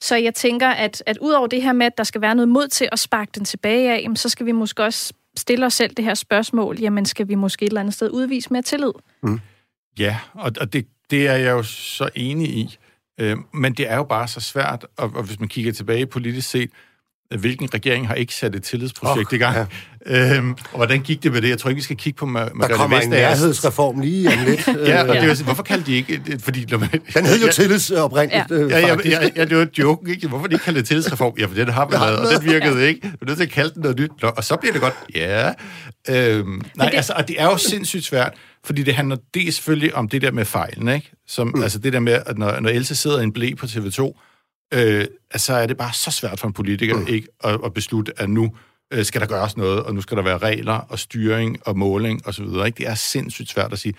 [0.00, 2.48] Så jeg tænker, at, at ud over det her med, at der skal være noget
[2.48, 5.94] mod til at sparke den tilbage af, så skal vi måske også stille os selv
[5.94, 8.92] det her spørgsmål, jamen skal vi måske et eller andet sted udvise mere tillid?
[9.22, 9.40] Mm.
[9.98, 12.76] Ja, og, og det, det er jeg jo så enig i.
[13.20, 16.50] Øh, men det er jo bare så svært, og, og hvis man kigger tilbage politisk
[16.50, 16.70] set,
[17.38, 19.68] hvilken regering har ikke sat et tillidsprojekt oh, i gang?
[20.06, 20.36] Ja.
[20.36, 21.48] Øhm, og hvordan gik det med det?
[21.48, 22.68] Jeg tror ikke, vi skal kigge på Margrethe Vestager.
[22.68, 24.66] Der kommer en nærhedsreform lige om lidt.
[24.88, 26.20] ja, og det var, hvorfor kaldte de ikke...
[26.38, 28.56] Fordi, når man, den hed jo ja, tillidsoprindligt, ja.
[28.56, 30.28] Øh, ja, ja, ja, ja, det var et joke, ikke?
[30.28, 31.34] Hvorfor de ikke kaldte det tillidsreform?
[31.38, 32.86] Ja, for den har man lavet, og den virkede ja.
[32.86, 33.00] ikke.
[33.00, 34.10] Du er nødt til at kalde den noget nyt.
[34.22, 34.94] Nå, og så bliver det godt.
[35.14, 35.52] Ja.
[36.08, 36.96] Øhm, nej, det...
[36.96, 38.32] altså, og det er jo sindssygt svært,
[38.64, 41.12] fordi det handler det selvfølgelig om det der med fejlen, ikke?
[41.26, 41.62] Som, mm.
[41.62, 44.20] Altså det der med, at når, når Else sidder i en blæ på TV2,
[44.74, 45.06] øh,
[45.36, 47.06] så er det bare så svært for en politiker mm.
[47.06, 48.54] ikke at, at beslutte, at nu
[48.92, 52.26] øh, skal der gøres noget, og nu skal der være regler og styring og måling
[52.26, 52.44] osv.
[52.44, 52.70] Ikke?
[52.70, 53.94] Det er sindssygt svært at sige,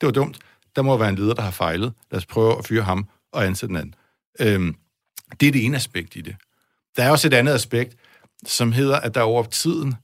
[0.00, 0.38] det var dumt,
[0.76, 1.92] der må være en leder, der har fejlet.
[2.10, 3.94] Lad os prøve at fyre ham og ansætte den anden.
[4.40, 4.76] Øhm,
[5.40, 6.36] det er det ene aspekt i det.
[6.96, 7.96] Der er også et andet aspekt,
[8.46, 9.94] som hedder, at der over tiden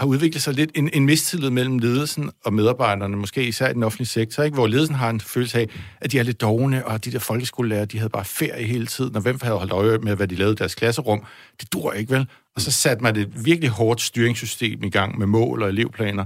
[0.00, 3.82] har udviklet sig lidt en, en mistillid mellem ledelsen og medarbejderne, måske især i den
[3.82, 4.54] offentlige sektor, ikke?
[4.54, 5.68] hvor ledelsen har en følelse af,
[6.00, 9.16] at de er lidt dogne, og de der folkeskolelærer, de havde bare ferie hele tiden,
[9.16, 11.24] og hvem havde holdt øje med, hvad de lavede i deres klasserum.
[11.60, 12.28] Det dur ikke, vel?
[12.54, 16.24] Og så satte man et virkelig hårdt styringssystem i gang med mål og elevplaner.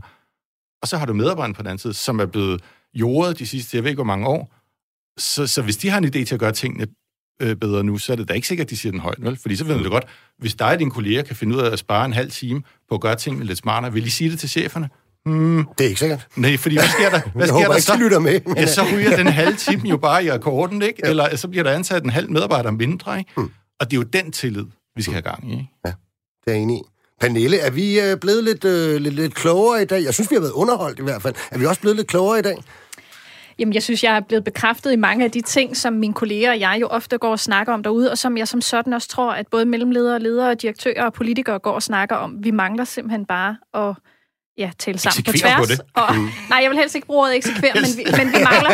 [0.83, 2.63] Og så har du medarbejderne på den anden side, som er blevet
[2.95, 4.55] jordet de sidste, jeg ved ikke hvor mange år.
[5.19, 6.87] Så, så hvis de har en idé til at gøre tingene
[7.43, 9.39] øh, bedre nu, så er det da ikke sikkert, at de siger den højt, vel?
[9.43, 10.05] Fordi så ved man det godt,
[10.39, 12.95] hvis dig og dine kolleger kan finde ud af at spare en halv time på
[12.95, 14.89] at gøre tingene lidt smartere, vil I sige det til cheferne?
[15.27, 15.65] Hmm.
[15.79, 16.27] Det er ikke sikkert.
[16.37, 17.21] Nej, fordi hvad sker der?
[17.35, 17.97] Hvad sker håber, der så?
[17.97, 18.41] lytter med.
[18.47, 18.57] Men...
[18.57, 21.01] Ja, så ryger den halve time jo bare i akkorden, ikke?
[21.05, 21.11] Ja.
[21.11, 23.31] Eller så bliver der ansat en halv medarbejder mindre, ikke?
[23.37, 23.51] Hmm.
[23.81, 24.65] Og det er jo den tillid,
[24.97, 25.69] vi skal have gang i, ikke?
[25.87, 25.93] Ja,
[26.45, 26.83] det er jeg enig i.
[27.21, 30.05] Pernille, er vi øh, blevet lidt, øh, lidt, lidt klogere i dag?
[30.05, 31.35] Jeg synes, vi har været underholdt i hvert fald.
[31.51, 32.57] Er vi også blevet lidt klogere i dag?
[33.59, 36.51] Jamen, jeg synes, jeg er blevet bekræftet i mange af de ting, som mine kolleger
[36.51, 39.09] og jeg jo ofte går og snakker om derude, og som jeg som sådan også
[39.09, 42.45] tror, at både mellemledere, ledere, direktører og politikere går og snakker om.
[42.45, 43.95] Vi mangler simpelthen bare at
[44.59, 45.59] ja, tale sammen på tværs.
[45.59, 45.81] På det.
[45.95, 46.29] Og, mm.
[46.49, 48.71] nej, jeg vil helst ikke bruge ordet eksekvere, men, vi, men vi, mangler,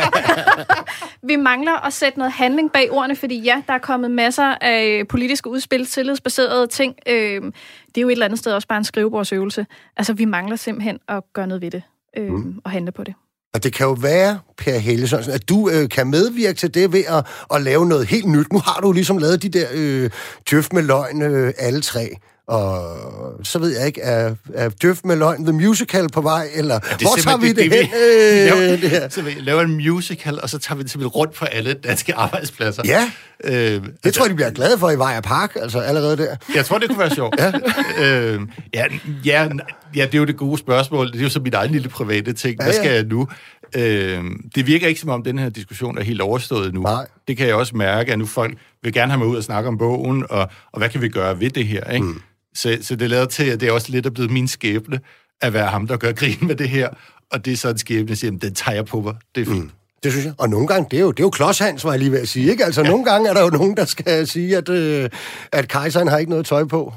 [1.31, 5.09] vi mangler at sætte noget handling bag ordene, fordi ja, der er kommet masser af
[5.09, 6.95] politiske udspil, tillidsbaserede ting.
[7.09, 7.43] Øh,
[7.89, 9.67] det er jo et eller andet sted også bare en skrivebordsøvelse.
[9.97, 11.83] Altså, vi mangler simpelthen at gøre noget ved det
[12.17, 12.61] øh, mm.
[12.65, 13.15] og handle på det.
[13.55, 17.05] Og det kan jo være, Per Helle, at du øh, kan medvirke til det ved
[17.09, 18.53] at, at lave noget helt nyt.
[18.53, 20.11] Nu har du ligesom lavet de der øh,
[20.51, 22.17] djøf med løgn, øh, alle tre.
[22.51, 26.75] Og så ved jeg ikke, er, er Døf med løgn The Musical på vej, eller
[26.75, 27.89] ja, hvor tager vi det, det, det hen?
[27.93, 29.09] Vi, øh, laver, det her?
[29.09, 32.15] Så vi laver en musical, og så tager vi det simpelthen rundt på alle danske
[32.15, 32.83] arbejdspladser.
[32.85, 33.11] Ja,
[33.45, 36.37] øh, det altså, tror jeg, de bliver glade for i Vejr Park, altså allerede der.
[36.55, 37.35] Jeg tror, det kunne være sjovt.
[37.39, 37.53] ja.
[37.99, 38.41] Øh,
[38.75, 38.85] ja,
[39.25, 39.49] ja,
[39.97, 41.13] ja, det er jo det gode spørgsmål.
[41.13, 42.57] Det er jo så mit egen lille private ting.
[42.61, 42.95] Ja, Hvad skal ja.
[42.95, 43.29] jeg nu?
[43.77, 44.25] Øh,
[44.55, 46.83] det virker ikke som om, den her diskussion er helt overstået nu.
[46.83, 47.07] Nej.
[47.29, 49.69] Det kan jeg også mærke, at nu folk vil gerne have mig ud og snakke
[49.69, 50.41] om bogen, og,
[50.73, 52.07] og hvad kan vi gøre ved det her, ikke?
[52.07, 52.21] Mm.
[52.55, 55.01] Så, så det lader til, at det er også lidt er blevet min skæbne,
[55.41, 56.89] at være ham, der gør grin med det her,
[57.31, 59.65] og det er så en skæbne, siger, den tager jeg på mig, det er fint.
[59.65, 59.71] Mm.
[60.03, 60.35] Det synes jeg.
[60.39, 62.29] Og nogle gange, det er jo, det er jo klodshans, var jeg lige ved at
[62.29, 62.51] sige.
[62.51, 62.65] Ikke?
[62.65, 62.89] Altså, ja.
[62.89, 65.11] nogle gange er der jo nogen, der skal sige, at, øh,
[65.53, 66.95] at kejseren har ikke noget tøj på.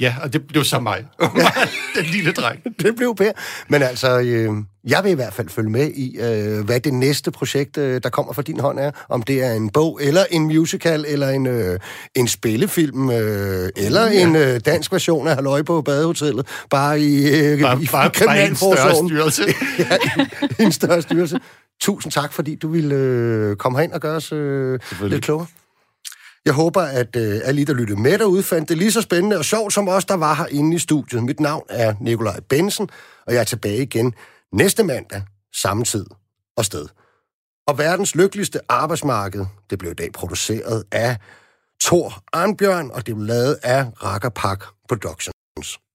[0.00, 1.06] Ja, og det blev så mig.
[1.96, 2.64] Den lille dreng.
[2.82, 3.32] det blev Per.
[3.68, 4.50] Men altså, øh,
[4.86, 8.08] jeg vil i hvert fald følge med i, øh, hvad det næste projekt, øh, der
[8.08, 8.90] kommer fra din hånd er.
[9.08, 11.78] Om det er en bog, eller en musical, eller en, øh,
[12.14, 14.22] en spillefilm, øh, eller ja.
[14.22, 16.46] en øh, dansk version af Halløj på Badehotellet.
[16.70, 19.42] Bare i, øh, bare, i bare, bare en større styrelse.
[19.78, 21.38] ja, en, en større styrelse.
[21.80, 25.46] Tusind tak, fordi du ville øh, komme herind og gøre os øh, lidt klogere.
[26.46, 29.38] Jeg håber, at øh, alle I, der lyttede med derude, fandt det lige så spændende
[29.38, 31.22] og sjovt som os, der var herinde i studiet.
[31.22, 32.88] Mit navn er Nikolaj Bensen,
[33.26, 34.14] og jeg er tilbage igen
[34.52, 35.22] næste mandag,
[35.54, 36.06] samme tid
[36.56, 36.86] og sted.
[37.66, 41.16] Og verdens lykkeligste arbejdsmarked, det blev i dag produceret af
[41.82, 45.85] Thor Arnbjørn, og det blev lavet af Rakkerpak Productions.